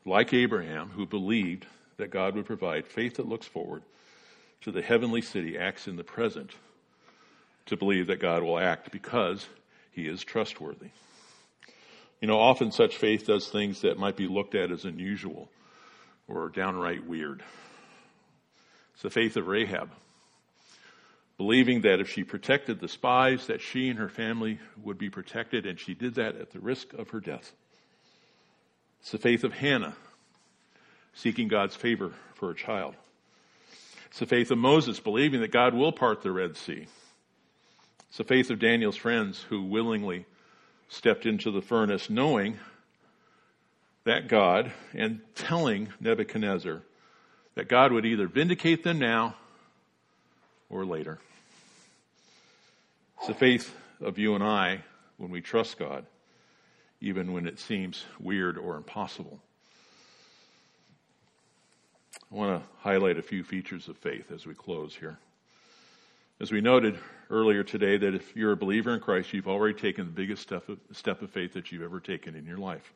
like 0.04 0.32
Abraham, 0.32 0.88
who 0.90 1.06
believed 1.06 1.66
that 1.98 2.10
God 2.10 2.34
would 2.34 2.46
provide, 2.46 2.86
faith 2.86 3.16
that 3.16 3.28
looks 3.28 3.46
forward 3.46 3.82
to 4.62 4.72
the 4.72 4.82
heavenly 4.82 5.20
city 5.20 5.58
acts 5.58 5.86
in 5.86 5.96
the 5.96 6.04
present 6.04 6.52
to 7.66 7.76
believe 7.76 8.06
that 8.06 8.20
God 8.20 8.42
will 8.42 8.58
act 8.58 8.90
because 8.90 9.46
he 9.92 10.06
is 10.06 10.24
trustworthy. 10.24 10.88
You 12.20 12.28
know, 12.28 12.38
often 12.38 12.72
such 12.72 12.96
faith 12.96 13.26
does 13.26 13.48
things 13.48 13.82
that 13.82 13.98
might 13.98 14.16
be 14.16 14.26
looked 14.26 14.54
at 14.54 14.72
as 14.72 14.84
unusual 14.84 15.48
or 16.26 16.48
downright 16.48 17.06
weird. 17.06 17.42
It's 18.94 19.02
the 19.02 19.10
faith 19.10 19.36
of 19.36 19.46
Rahab, 19.46 19.90
believing 21.36 21.82
that 21.82 22.00
if 22.00 22.10
she 22.10 22.24
protected 22.24 22.80
the 22.80 22.88
spies, 22.88 23.46
that 23.46 23.60
she 23.60 23.88
and 23.88 23.98
her 23.98 24.08
family 24.08 24.58
would 24.82 24.98
be 24.98 25.10
protected, 25.10 25.66
and 25.66 25.78
she 25.78 25.94
did 25.94 26.14
that 26.16 26.36
at 26.36 26.50
the 26.50 26.58
risk 26.58 26.92
of 26.94 27.10
her 27.10 27.20
death. 27.20 27.52
It's 29.00 29.12
the 29.12 29.18
faith 29.18 29.44
of 29.44 29.52
Hannah, 29.52 29.94
seeking 31.18 31.48
God's 31.48 31.74
favor 31.74 32.12
for 32.34 32.50
a 32.50 32.54
child. 32.54 32.94
It's 34.06 34.20
the 34.20 34.26
faith 34.26 34.52
of 34.52 34.58
Moses, 34.58 35.00
believing 35.00 35.40
that 35.40 35.50
God 35.50 35.74
will 35.74 35.90
part 35.90 36.22
the 36.22 36.30
Red 36.30 36.56
Sea. 36.56 36.86
It's 38.08 38.18
the 38.18 38.24
faith 38.24 38.50
of 38.50 38.60
Daniel's 38.60 38.96
friends 38.96 39.44
who 39.48 39.64
willingly 39.64 40.26
stepped 40.88 41.26
into 41.26 41.50
the 41.50 41.60
furnace 41.60 42.08
knowing 42.08 42.58
that 44.04 44.28
God 44.28 44.72
and 44.94 45.20
telling 45.34 45.88
Nebuchadnezzar 46.00 46.82
that 47.56 47.68
God 47.68 47.92
would 47.92 48.06
either 48.06 48.28
vindicate 48.28 48.84
them 48.84 49.00
now 49.00 49.34
or 50.70 50.86
later. 50.86 51.18
It's 53.18 53.26
the 53.26 53.34
faith 53.34 53.74
of 54.00 54.18
you 54.18 54.36
and 54.36 54.44
I 54.44 54.84
when 55.16 55.30
we 55.30 55.40
trust 55.40 55.78
God 55.78 56.06
even 57.00 57.32
when 57.32 57.46
it 57.46 57.58
seems 57.58 58.04
weird 58.20 58.56
or 58.56 58.76
impossible. 58.76 59.40
I 62.30 62.34
want 62.34 62.62
to 62.62 62.68
highlight 62.80 63.18
a 63.18 63.22
few 63.22 63.42
features 63.42 63.88
of 63.88 63.96
faith 63.96 64.30
as 64.30 64.44
we 64.44 64.52
close 64.52 64.94
here. 64.94 65.16
As 66.40 66.52
we 66.52 66.60
noted 66.60 66.98
earlier 67.30 67.62
today, 67.64 67.96
that 67.96 68.14
if 68.14 68.36
you're 68.36 68.52
a 68.52 68.56
believer 68.56 68.92
in 68.92 69.00
Christ, 69.00 69.32
you've 69.32 69.48
already 69.48 69.72
taken 69.72 70.04
the 70.04 70.12
biggest 70.12 70.42
step 70.42 70.68
of, 70.68 70.78
step 70.92 71.22
of 71.22 71.30
faith 71.30 71.54
that 71.54 71.72
you've 71.72 71.82
ever 71.82 72.00
taken 72.00 72.34
in 72.34 72.44
your 72.44 72.58
life. 72.58 72.92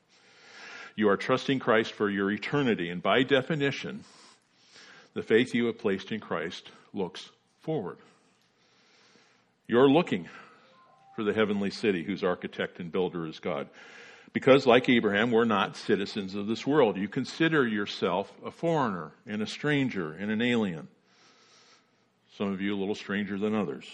You 0.97 1.09
are 1.09 1.17
trusting 1.17 1.61
Christ 1.61 1.93
for 1.93 2.11
your 2.11 2.31
eternity, 2.31 2.91
and 2.91 3.03
by 3.03 3.23
definition, 3.23 4.05
the 5.15 5.23
faith 5.23 5.55
you 5.55 5.65
have 5.67 5.79
placed 5.79 6.13
in 6.13 6.21
Christ 6.21 6.71
looks 6.93 7.31
forward. 7.63 7.97
You're 9.67 9.89
looking 9.89 10.29
for 11.17 11.25
the 11.25 11.33
heavenly 11.33 11.71
city 11.71 12.05
whose 12.05 12.23
architect 12.23 12.81
and 12.81 12.93
builder 12.93 13.27
is 13.27 13.39
God. 13.39 13.69
Because, 14.33 14.67
like 14.67 14.89
Abraham, 14.89 15.31
we're 15.31 15.45
not 15.45 15.77
citizens 15.77 16.35
of 16.35 16.47
this 16.47 16.67
world. 16.67 16.97
You 16.97 17.07
consider 17.07 17.67
yourself 17.67 18.33
a 18.45 18.51
foreigner 18.51 19.13
and 19.27 19.43
a 19.43 19.47
stranger 19.47 20.13
and 20.13 20.31
an 20.31 20.41
alien. 20.41 20.89
Some 22.39 22.51
of 22.51 22.61
you 22.63 22.75
a 22.75 22.79
little 22.79 22.95
stranger 22.95 23.39
than 23.39 23.55
others. 23.55 23.85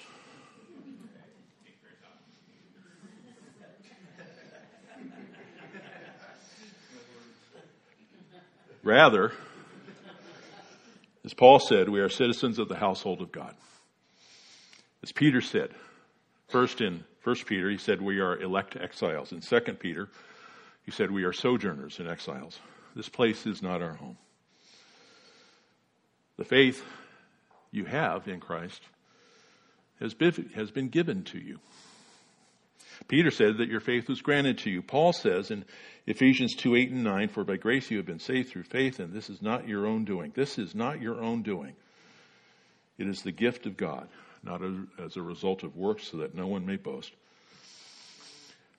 Rather, 8.84 9.32
as 11.24 11.34
Paul 11.34 11.58
said, 11.58 11.88
we 11.88 12.00
are 12.00 12.08
citizens 12.08 12.58
of 12.58 12.68
the 12.68 12.76
household 12.76 13.20
of 13.20 13.32
God. 13.32 13.54
As 15.02 15.12
Peter 15.12 15.40
said, 15.40 15.70
First 16.48 16.80
in 16.80 17.04
First 17.20 17.46
Peter, 17.46 17.70
he 17.70 17.76
said 17.76 18.00
we 18.00 18.20
are 18.20 18.40
elect 18.40 18.76
exiles. 18.76 19.32
In 19.32 19.42
Second 19.42 19.78
Peter, 19.78 20.08
he 20.84 20.90
said 20.90 21.10
we 21.10 21.24
are 21.24 21.32
sojourners 21.32 21.98
and 21.98 22.08
exiles. 22.08 22.58
This 22.96 23.08
place 23.08 23.46
is 23.46 23.62
not 23.62 23.82
our 23.82 23.94
home. 23.94 24.16
The 26.38 26.44
faith 26.44 26.82
you 27.70 27.84
have 27.84 28.26
in 28.28 28.40
Christ 28.40 28.80
has 30.00 30.14
been, 30.14 30.50
has 30.54 30.70
been 30.70 30.88
given 30.88 31.24
to 31.24 31.38
you. 31.38 31.58
Peter 33.08 33.30
said 33.30 33.58
that 33.58 33.68
your 33.68 33.80
faith 33.80 34.08
was 34.08 34.22
granted 34.22 34.58
to 34.58 34.70
you. 34.70 34.80
Paul 34.80 35.12
says 35.12 35.50
in 35.50 35.64
Ephesians 36.06 36.54
2, 36.54 36.74
8 36.74 36.90
and 36.90 37.04
9, 37.04 37.28
for 37.28 37.44
by 37.44 37.56
grace 37.56 37.90
you 37.90 37.98
have 37.98 38.06
been 38.06 38.18
saved 38.18 38.50
through 38.50 38.64
faith, 38.64 38.98
and 38.98 39.12
this 39.12 39.28
is 39.28 39.42
not 39.42 39.68
your 39.68 39.86
own 39.86 40.04
doing. 40.04 40.32
This 40.34 40.58
is 40.58 40.74
not 40.74 41.00
your 41.00 41.20
own 41.20 41.42
doing. 41.42 41.74
It 42.96 43.06
is 43.06 43.22
the 43.22 43.32
gift 43.32 43.66
of 43.66 43.76
God 43.76 44.08
not 44.42 44.60
as 45.04 45.16
a 45.16 45.22
result 45.22 45.62
of 45.62 45.76
works, 45.76 46.08
so 46.08 46.18
that 46.18 46.34
no 46.34 46.46
one 46.46 46.66
may 46.66 46.76
boast. 46.76 47.12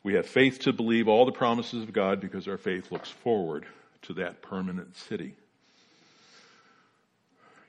We 0.04 0.14
have 0.14 0.26
faith 0.26 0.60
to 0.60 0.74
believe 0.74 1.08
all 1.08 1.26
the 1.26 1.32
promises 1.32 1.84
of 1.84 1.92
God 1.92 2.22
because 2.22 2.48
our 2.48 2.58
faith 2.58 2.92
looks 2.92 3.10
forward 3.10 3.66
to 4.04 4.14
that 4.14 4.42
permanent 4.42 4.96
city. 4.96 5.36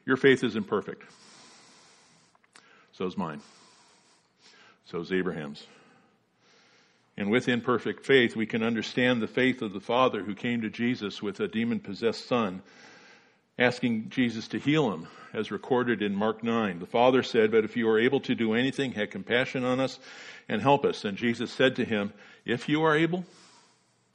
Your 0.07 0.17
faith 0.17 0.45
is 0.45 0.57
imperfect. 0.57 1.03
So 2.93 3.07
is 3.07 3.17
mine. 3.17 3.41
So 4.85 5.01
is 5.01 5.13
Abraham's. 5.13 5.67
And 7.17 7.31
with 7.31 7.49
imperfect 7.49 8.07
faith, 8.07 8.35
we 8.35 8.47
can 8.47 8.63
understand 8.63 9.21
the 9.21 9.27
faith 9.27 9.61
of 9.63 9.73
the 9.73 9.81
Father 9.81 10.23
who 10.23 10.35
came 10.35 10.63
to 10.63 10.71
Jesus 10.71 11.23
with 11.23 11.39
a 11.41 11.49
demon 11.49 11.81
possessed 11.81 12.27
son 12.27 12.63
asking 13.59 14.09
Jesus 14.09 14.49
to 14.49 14.59
heal 14.59 14.93
him, 14.93 15.07
as 15.33 15.51
recorded 15.51 16.03
in 16.03 16.15
Mark 16.15 16.43
9. 16.43 16.79
The 16.79 16.87
father 16.87 17.23
said, 17.23 17.51
But 17.51 17.65
if 17.65 17.77
you 17.77 17.89
are 17.89 17.99
able 17.99 18.21
to 18.21 18.35
do 18.35 18.55
anything, 18.55 18.93
have 18.93 19.11
compassion 19.11 19.65
on 19.65 19.81
us 19.81 19.99
and 20.49 20.61
help 20.61 20.85
us. 20.85 21.05
And 21.05 21.17
Jesus 21.17 21.53
said 21.53 21.77
to 21.77 21.85
him, 21.85 22.13
If 22.45 22.69
you 22.69 22.83
are 22.83 22.97
able, 22.97 23.25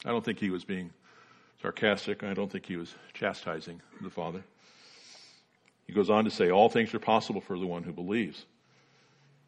I 0.04 0.10
don't 0.10 0.24
think 0.24 0.40
he 0.40 0.50
was 0.50 0.66
being 0.66 0.92
sarcastic. 1.62 2.24
I 2.24 2.34
don't 2.34 2.52
think 2.52 2.66
he 2.66 2.78
was 2.78 2.94
chastising 3.14 3.82
the 4.02 4.10
father. 4.10 4.44
He 5.88 5.94
goes 5.94 6.10
on 6.10 6.26
to 6.26 6.32
say, 6.32 6.52
All 6.52 6.70
things 6.70 6.94
are 6.94 7.00
possible 7.00 7.42
for 7.42 7.58
the 7.58 7.68
one 7.68 7.84
who 7.84 7.94
believes. 7.94 8.46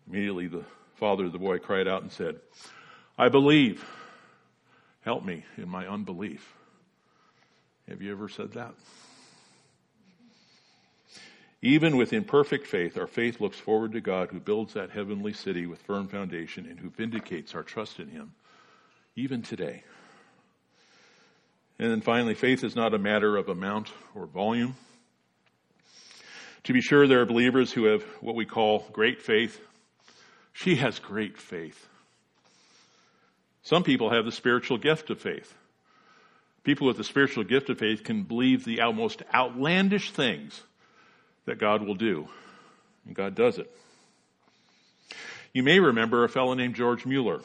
Immediately, 0.08 0.48
the 0.48 0.66
father 0.96 1.26
of 1.26 1.32
the 1.32 1.40
boy 1.40 1.60
cried 1.60 1.88
out 1.88 2.02
and 2.02 2.12
said, 2.12 2.40
I 3.18 3.30
believe. 3.30 3.86
Help 5.02 5.24
me 5.24 5.46
in 5.56 5.70
my 5.70 5.88
unbelief. 5.88 6.54
Have 7.88 8.02
you 8.02 8.12
ever 8.12 8.28
said 8.28 8.52
that? 8.54 8.74
Even 11.62 11.98
with 11.98 12.14
imperfect 12.14 12.68
faith, 12.68 12.98
our 12.98 13.08
faith 13.08 13.42
looks 13.42 13.58
forward 13.58 13.94
to 13.94 14.02
God 14.02 14.30
who 14.30 14.40
builds 14.40 14.74
that 14.74 14.92
heavenly 14.92 15.34
city 15.34 15.66
with 15.66 15.82
firm 15.82 16.08
foundation 16.08 16.68
and 16.68 16.80
who 16.80 16.90
vindicates 16.90 17.56
our 17.56 17.64
trust 17.64 18.00
in 18.00 18.10
Him, 18.10 18.34
even 19.16 19.42
today. 19.42 19.84
And 21.80 21.92
then 21.92 22.02
finally, 22.02 22.36
faith 22.36 22.64
is 22.64 22.76
not 22.76 22.94
a 22.94 23.00
matter 23.00 23.38
of 23.38 23.50
amount 23.50 23.92
or 24.14 24.28
volume. 24.28 24.76
To 26.64 26.74
be 26.74 26.82
sure, 26.82 27.08
there 27.08 27.22
are 27.22 27.26
believers 27.26 27.72
who 27.72 27.86
have 27.86 28.04
what 28.22 28.36
we 28.36 28.46
call 28.46 28.86
great 28.92 29.22
faith. 29.22 29.60
She 30.54 30.76
has 30.76 31.00
great 31.00 31.38
faith. 31.38 31.88
Some 33.64 33.84
people 33.84 34.12
have 34.12 34.26
the 34.26 34.32
spiritual 34.32 34.78
gift 34.78 35.10
of 35.10 35.22
faith. 35.22 35.54
People 36.64 36.88
with 36.88 36.98
the 36.98 37.04
spiritual 37.04 37.44
gift 37.44 37.70
of 37.70 37.80
faith 37.80 38.04
can 38.04 38.24
believe 38.24 38.64
the 38.64 38.80
most 38.94 39.24
outlandish 39.34 40.12
things 40.12 40.62
that 41.48 41.58
God 41.58 41.82
will 41.82 41.96
do. 41.96 42.28
And 43.06 43.16
God 43.16 43.34
does 43.34 43.58
it. 43.58 43.72
You 45.54 45.64
may 45.64 45.80
remember 45.80 46.24
a 46.24 46.30
fellow 46.30 46.54
named 46.54 46.76
George 46.76 47.06
Mueller. 47.06 47.42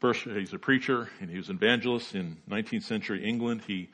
First, 0.00 0.24
he's 0.24 0.52
a 0.52 0.58
preacher 0.58 1.08
and 1.20 1.30
he 1.30 1.36
was 1.36 1.48
an 1.48 1.56
evangelist 1.56 2.14
in 2.14 2.36
19th 2.50 2.82
century 2.82 3.24
England. 3.24 3.62
He 3.66 3.88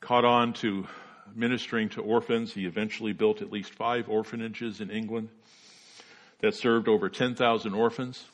caught 0.00 0.24
on 0.24 0.52
to 0.54 0.86
ministering 1.34 1.88
to 1.90 2.02
orphans. 2.02 2.52
He 2.52 2.66
eventually 2.66 3.12
built 3.12 3.40
at 3.40 3.52
least 3.52 3.72
five 3.72 4.08
orphanages 4.08 4.80
in 4.80 4.90
England 4.90 5.28
that 6.40 6.54
served 6.54 6.88
over 6.88 7.08
10,000 7.08 7.72
orphans 7.72 8.24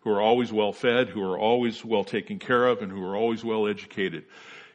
who 0.00 0.10
are 0.10 0.22
always 0.22 0.50
well 0.50 0.72
fed, 0.72 1.10
who 1.10 1.22
are 1.22 1.38
always 1.38 1.84
well 1.84 2.02
taken 2.02 2.38
care 2.38 2.66
of, 2.66 2.80
and 2.80 2.90
who 2.90 3.04
are 3.04 3.14
always 3.14 3.44
well 3.44 3.68
educated. 3.68 4.24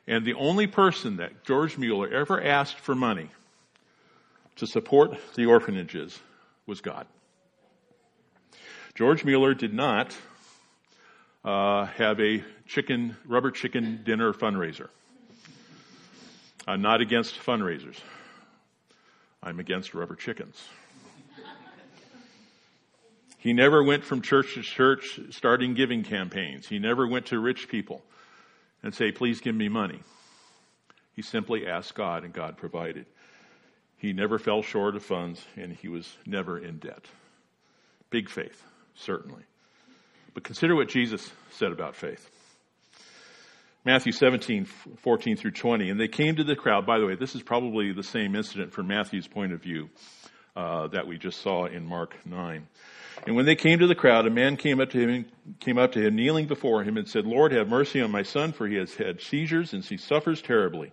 And 0.05 0.23
the 0.23 0.35
only 0.35 0.67
person 0.67 1.17
that 1.17 1.43
George 1.43 1.77
Mueller 1.77 2.07
ever 2.07 2.41
asked 2.41 2.79
for 2.79 2.95
money 2.95 3.29
to 4.57 4.67
support 4.67 5.17
the 5.35 5.45
orphanages 5.45 6.19
was 6.65 6.81
God. 6.81 7.07
George 8.95 9.23
Mueller 9.23 9.53
did 9.53 9.73
not 9.73 10.15
uh, 11.45 11.85
have 11.85 12.19
a 12.19 12.43
chicken, 12.67 13.15
rubber 13.25 13.51
chicken 13.51 14.01
dinner 14.03 14.33
fundraiser. 14.33 14.89
I'm 16.67 16.81
not 16.81 16.99
against 16.99 17.39
fundraisers. 17.39 17.95
I'm 19.41 19.59
against 19.59 19.93
rubber 19.93 20.15
chickens. 20.15 20.61
He 23.37 23.53
never 23.53 23.83
went 23.83 24.03
from 24.03 24.21
church 24.21 24.55
to 24.55 24.61
church 24.61 25.19
starting 25.29 25.73
giving 25.73 26.03
campaigns. 26.03 26.67
He 26.67 26.79
never 26.79 27.07
went 27.07 27.27
to 27.27 27.39
rich 27.39 27.69
people 27.69 28.03
and 28.83 28.93
say, 28.93 29.11
please 29.11 29.39
give 29.39 29.55
me 29.55 29.69
money. 29.69 29.99
He 31.15 31.21
simply 31.21 31.67
asked 31.67 31.95
God 31.95 32.23
and 32.23 32.33
God 32.33 32.57
provided. 32.57 33.05
He 33.97 34.13
never 34.13 34.37
fell 34.37 34.61
short 34.61 34.95
of 34.95 35.03
funds 35.03 35.43
and 35.55 35.73
he 35.73 35.87
was 35.87 36.17
never 36.25 36.57
in 36.57 36.77
debt. 36.77 37.05
Big 38.09 38.29
faith, 38.29 38.61
certainly. 38.95 39.43
But 40.33 40.43
consider 40.43 40.75
what 40.75 40.87
Jesus 40.87 41.29
said 41.51 41.71
about 41.71 41.95
faith. 41.95 42.29
Matthew 43.83 44.11
17, 44.11 44.65
14 44.65 45.37
through 45.37 45.51
20. 45.51 45.89
And 45.89 45.99
they 45.99 46.07
came 46.07 46.35
to 46.35 46.43
the 46.43 46.55
crowd. 46.55 46.85
By 46.85 46.99
the 46.99 47.05
way, 47.05 47.15
this 47.15 47.35
is 47.35 47.41
probably 47.41 47.93
the 47.93 48.03
same 48.03 48.35
incident 48.35 48.73
from 48.73 48.87
Matthew's 48.87 49.27
point 49.27 49.53
of 49.53 49.61
view 49.61 49.89
uh, 50.55 50.87
that 50.87 51.07
we 51.07 51.17
just 51.17 51.41
saw 51.41 51.65
in 51.65 51.85
Mark 51.85 52.15
9. 52.25 52.67
And 53.25 53.35
when 53.35 53.45
they 53.45 53.55
came 53.55 53.79
to 53.79 53.87
the 53.87 53.95
crowd, 53.95 54.27
a 54.27 54.29
man 54.29 54.57
came 54.57 54.79
up 54.79 54.89
to 54.91 54.99
him, 54.99 55.25
came 55.59 55.77
up 55.77 55.93
to 55.93 56.05
him, 56.05 56.15
kneeling 56.15 56.47
before 56.47 56.83
him, 56.83 56.97
and 56.97 57.07
said, 57.07 57.25
Lord, 57.25 57.51
have 57.51 57.67
mercy 57.67 58.01
on 58.01 58.11
my 58.11 58.23
son, 58.23 58.51
for 58.51 58.67
he 58.67 58.75
has 58.75 58.93
had 58.93 59.21
seizures 59.21 59.73
and 59.73 59.83
he 59.83 59.97
suffers 59.97 60.41
terribly. 60.41 60.91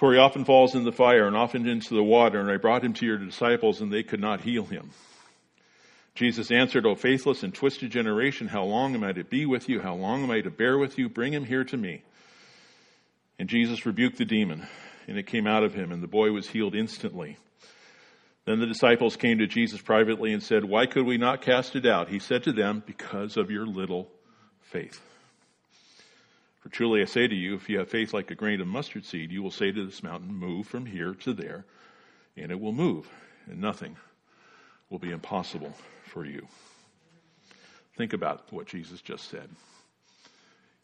For 0.00 0.14
he 0.14 0.18
often 0.18 0.46
falls 0.46 0.74
in 0.74 0.84
the 0.84 0.92
fire 0.92 1.26
and 1.26 1.36
often 1.36 1.68
into 1.68 1.92
the 1.92 2.02
water, 2.02 2.40
and 2.40 2.50
I 2.50 2.56
brought 2.56 2.82
him 2.82 2.94
to 2.94 3.04
your 3.04 3.18
disciples, 3.18 3.82
and 3.82 3.92
they 3.92 4.02
could 4.02 4.18
not 4.18 4.40
heal 4.40 4.64
him. 4.64 4.92
Jesus 6.14 6.50
answered, 6.50 6.86
O 6.86 6.94
faithless 6.94 7.42
and 7.42 7.52
twisted 7.52 7.90
generation, 7.90 8.48
how 8.48 8.62
long 8.62 8.94
am 8.94 9.04
I 9.04 9.12
to 9.12 9.24
be 9.24 9.44
with 9.44 9.68
you? 9.68 9.78
How 9.78 9.94
long 9.94 10.22
am 10.22 10.30
I 10.30 10.40
to 10.40 10.50
bear 10.50 10.78
with 10.78 10.96
you? 10.96 11.10
Bring 11.10 11.34
him 11.34 11.44
here 11.44 11.64
to 11.64 11.76
me. 11.76 12.02
And 13.38 13.46
Jesus 13.46 13.84
rebuked 13.84 14.16
the 14.16 14.24
demon, 14.24 14.66
and 15.06 15.18
it 15.18 15.26
came 15.26 15.46
out 15.46 15.64
of 15.64 15.74
him, 15.74 15.92
and 15.92 16.02
the 16.02 16.08
boy 16.08 16.30
was 16.30 16.48
healed 16.48 16.74
instantly. 16.74 17.36
Then 18.46 18.58
the 18.58 18.66
disciples 18.66 19.16
came 19.16 19.36
to 19.36 19.46
Jesus 19.46 19.82
privately 19.82 20.32
and 20.32 20.42
said, 20.42 20.64
Why 20.64 20.86
could 20.86 21.04
we 21.04 21.18
not 21.18 21.42
cast 21.42 21.76
it 21.76 21.84
out? 21.84 22.08
He 22.08 22.20
said 22.20 22.44
to 22.44 22.52
them, 22.52 22.82
Because 22.86 23.36
of 23.36 23.50
your 23.50 23.66
little 23.66 24.08
faith. 24.62 24.98
For 26.60 26.68
truly 26.68 27.00
I 27.00 27.06
say 27.06 27.26
to 27.26 27.34
you, 27.34 27.54
if 27.54 27.68
you 27.68 27.78
have 27.78 27.88
faith 27.88 28.12
like 28.12 28.30
a 28.30 28.34
grain 28.34 28.60
of 28.60 28.66
mustard 28.66 29.04
seed, 29.04 29.32
you 29.32 29.42
will 29.42 29.50
say 29.50 29.72
to 29.72 29.86
this 29.86 30.02
mountain, 30.02 30.34
Move 30.34 30.66
from 30.66 30.86
here 30.86 31.14
to 31.14 31.32
there, 31.32 31.64
and 32.36 32.52
it 32.52 32.60
will 32.60 32.72
move, 32.72 33.08
and 33.46 33.60
nothing 33.60 33.96
will 34.90 34.98
be 34.98 35.10
impossible 35.10 35.74
for 36.04 36.24
you. 36.24 36.46
Think 37.96 38.12
about 38.12 38.52
what 38.52 38.66
Jesus 38.66 39.00
just 39.00 39.30
said. 39.30 39.48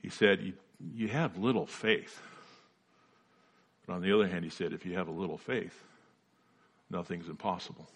He 0.01 0.09
said, 0.09 0.41
You, 0.41 0.55
you 0.95 1.09
have 1.09 1.37
little 1.37 1.67
faith. 1.67 2.21
But 3.87 3.95
on 3.95 4.03
the 4.03 4.13
other 4.13 4.27
hand, 4.27 4.45
he 4.45 4.51
said, 4.51 4.73
If 4.73 4.87
you 4.87 4.95
have 4.95 5.09
a 5.09 5.13
little 5.13 5.39
faith, 5.39 5.85
nothing's 6.91 7.29
impossible. 7.29 7.87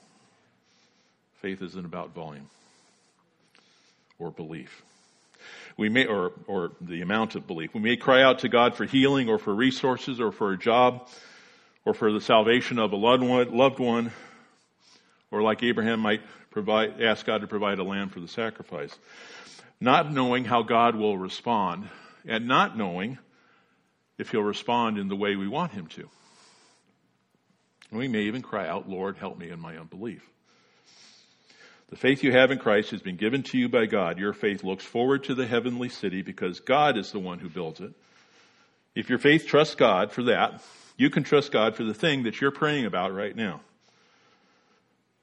Faith 1.41 1.63
isn't 1.63 1.87
about 1.87 2.15
volume 2.15 2.51
or 4.19 4.31
belief 4.31 4.83
we 5.77 5.89
may, 5.89 6.07
or, 6.07 6.33
or 6.47 6.73
the 6.81 7.03
amount 7.03 7.35
of 7.35 7.47
belief. 7.47 7.75
We 7.75 7.81
may 7.81 7.97
cry 7.97 8.23
out 8.23 8.41
to 8.41 8.49
God 8.49 8.75
for 8.75 8.85
healing 8.85 9.29
or 9.29 9.39
for 9.39 9.55
resources 9.55 10.21
or 10.21 10.33
for 10.33 10.53
a 10.53 10.59
job 10.59 11.09
or 11.85 11.95
for 11.95 12.13
the 12.13 12.21
salvation 12.21 12.79
of 12.79 12.93
a 12.93 12.97
loved 12.97 13.23
one, 13.23 13.57
loved 13.57 13.79
one 13.79 14.13
or 15.31 15.43
like 15.43 15.63
Abraham 15.63 16.01
might 16.01 16.23
provide, 16.51 17.01
ask 17.01 17.25
God 17.25 17.41
to 17.43 17.47
provide 17.47 17.79
a 17.79 17.85
lamb 17.85 18.09
for 18.09 18.21
the 18.21 18.29
sacrifice. 18.29 18.95
Not 19.81 20.13
knowing 20.13 20.45
how 20.45 20.63
God 20.63 20.97
will 20.97 21.17
respond 21.17 21.89
and 22.27 22.47
not 22.47 22.77
knowing 22.77 23.19
if 24.19 24.31
he'll 24.31 24.43
respond 24.43 24.99
in 24.99 25.09
the 25.09 25.17
way 25.17 25.37
we 25.37 25.49
want 25.49 25.73
him 25.73 25.87
to. 25.89 26.09
We 27.91 28.07
may 28.07 28.23
even 28.23 28.43
cry 28.43 28.69
out, 28.69 28.89
Lord, 28.89 29.17
help 29.17 29.39
me 29.39 29.51
in 29.51 29.59
my 29.59 29.77
unbelief. 29.77 30.23
The 31.91 31.97
faith 31.97 32.23
you 32.23 32.31
have 32.31 32.53
in 32.53 32.59
Christ 32.59 32.93
has 32.93 33.03
been 33.03 33.17
given 33.17 33.43
to 33.45 33.59
you 33.59 33.69
by 33.69 33.87
God. 33.87 34.17
Your 34.17 34.33
faith 34.33 34.63
looks 34.63 34.85
forward 34.85 35.25
to 35.25 35.35
the 35.35 35.47
heavenly 35.47 35.89
city 35.89 36.23
because 36.23 36.61
God 36.61 36.97
is 36.97 37.11
the 37.11 37.19
one 37.19 37.41
who 37.41 37.49
builds 37.49 37.81
it. 37.81 37.93
If 38.95 39.11
your 39.11 39.19
faith 39.19 39.47
trusts 39.47 39.75
God 39.75 40.13
for 40.13 40.23
that, 40.25 40.63
you 40.97 41.11
can 41.11 41.25
trust 41.25 41.51
God 41.51 41.75
for 41.75 41.83
the 41.83 41.95
thing 41.95 42.23
that 42.23 42.41
you're 42.41 42.53
praying 42.53 42.87
about 42.87 43.13
right 43.13 43.35
now. 43.35 43.61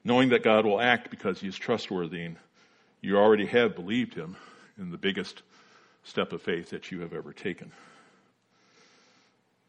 Knowing 0.04 0.28
that 0.28 0.44
God 0.44 0.66
will 0.66 0.80
act 0.80 1.10
because 1.10 1.40
he 1.40 1.48
is 1.48 1.56
trustworthy 1.56 2.22
and 2.22 2.36
you 3.00 3.16
already 3.16 3.46
have 3.46 3.74
believed 3.74 4.12
him 4.12 4.36
in 4.76 4.90
the 4.90 4.98
biggest 4.98 5.42
step 6.04 6.32
of 6.34 6.42
faith 6.42 6.70
that 6.70 6.90
you 6.90 7.00
have 7.00 7.14
ever 7.14 7.32
taken. 7.32 7.72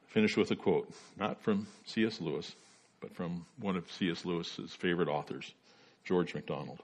Finish 0.08 0.36
with 0.36 0.52
a 0.52 0.56
quote, 0.56 0.92
not 1.18 1.42
from 1.42 1.68
C.S. 1.86 2.20
Lewis, 2.20 2.56
but 3.00 3.16
from 3.16 3.46
one 3.58 3.78
of 3.78 3.90
C.S. 3.90 4.26
Lewis's 4.26 4.74
favorite 4.74 5.08
authors, 5.08 5.54
George 6.04 6.34
MacDonald. 6.34 6.82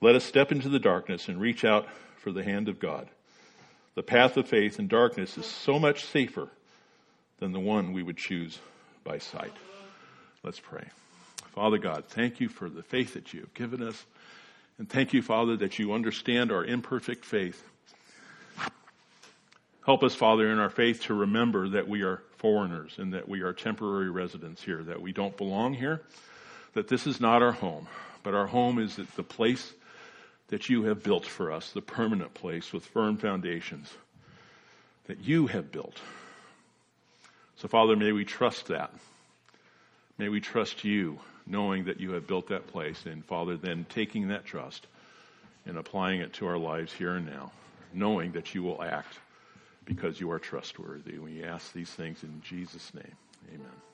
Let 0.00 0.14
us 0.14 0.24
step 0.24 0.52
into 0.52 0.68
the 0.68 0.78
darkness 0.78 1.28
and 1.28 1.40
reach 1.40 1.64
out 1.64 1.86
for 2.18 2.30
the 2.30 2.44
hand 2.44 2.68
of 2.68 2.78
God. 2.78 3.08
The 3.94 4.02
path 4.02 4.36
of 4.36 4.46
faith 4.46 4.78
in 4.78 4.88
darkness 4.88 5.38
is 5.38 5.46
so 5.46 5.78
much 5.78 6.04
safer 6.04 6.48
than 7.38 7.52
the 7.52 7.60
one 7.60 7.92
we 7.92 8.02
would 8.02 8.18
choose 8.18 8.58
by 9.04 9.18
sight. 9.18 9.52
Let's 10.42 10.60
pray. 10.60 10.84
Father 11.54 11.78
God, 11.78 12.04
thank 12.08 12.40
you 12.40 12.48
for 12.48 12.68
the 12.68 12.82
faith 12.82 13.14
that 13.14 13.32
you 13.32 13.40
have 13.40 13.54
given 13.54 13.82
us. 13.82 14.04
And 14.78 14.88
thank 14.88 15.14
you, 15.14 15.22
Father, 15.22 15.56
that 15.56 15.78
you 15.78 15.94
understand 15.94 16.52
our 16.52 16.62
imperfect 16.62 17.24
faith. 17.24 17.62
Help 19.86 20.02
us, 20.02 20.14
Father, 20.14 20.50
in 20.50 20.58
our 20.58 20.68
faith 20.68 21.04
to 21.04 21.14
remember 21.14 21.70
that 21.70 21.88
we 21.88 22.02
are 22.02 22.22
foreigners 22.36 22.96
and 22.98 23.14
that 23.14 23.26
we 23.26 23.40
are 23.40 23.54
temporary 23.54 24.10
residents 24.10 24.62
here, 24.62 24.82
that 24.82 25.00
we 25.00 25.12
don't 25.12 25.36
belong 25.38 25.72
here, 25.72 26.02
that 26.74 26.88
this 26.88 27.06
is 27.06 27.20
not 27.20 27.40
our 27.40 27.52
home, 27.52 27.88
but 28.22 28.34
our 28.34 28.46
home 28.46 28.78
is 28.78 28.96
the 29.16 29.22
place 29.22 29.72
that 30.48 30.68
you 30.68 30.84
have 30.84 31.02
built 31.02 31.26
for 31.26 31.50
us, 31.52 31.72
the 31.72 31.82
permanent 31.82 32.34
place 32.34 32.72
with 32.72 32.84
firm 32.84 33.16
foundations 33.16 33.92
that 35.06 35.20
you 35.20 35.46
have 35.46 35.72
built. 35.72 36.00
So, 37.56 37.68
Father, 37.68 37.96
may 37.96 38.12
we 38.12 38.24
trust 38.24 38.66
that. 38.68 38.92
May 40.18 40.28
we 40.28 40.40
trust 40.40 40.84
you, 40.84 41.18
knowing 41.46 41.84
that 41.84 42.00
you 42.00 42.12
have 42.12 42.26
built 42.26 42.48
that 42.48 42.66
place, 42.68 43.04
and 43.06 43.24
Father, 43.24 43.56
then 43.56 43.86
taking 43.88 44.28
that 44.28 44.44
trust 44.44 44.86
and 45.64 45.76
applying 45.76 46.20
it 46.20 46.32
to 46.34 46.46
our 46.46 46.58
lives 46.58 46.92
here 46.92 47.16
and 47.16 47.26
now, 47.26 47.52
knowing 47.92 48.32
that 48.32 48.54
you 48.54 48.62
will 48.62 48.82
act 48.82 49.18
because 49.84 50.20
you 50.20 50.30
are 50.30 50.38
trustworthy. 50.38 51.18
We 51.18 51.44
ask 51.44 51.72
these 51.72 51.90
things 51.90 52.22
in 52.22 52.40
Jesus' 52.42 52.92
name. 52.94 53.14
Amen. 53.54 53.85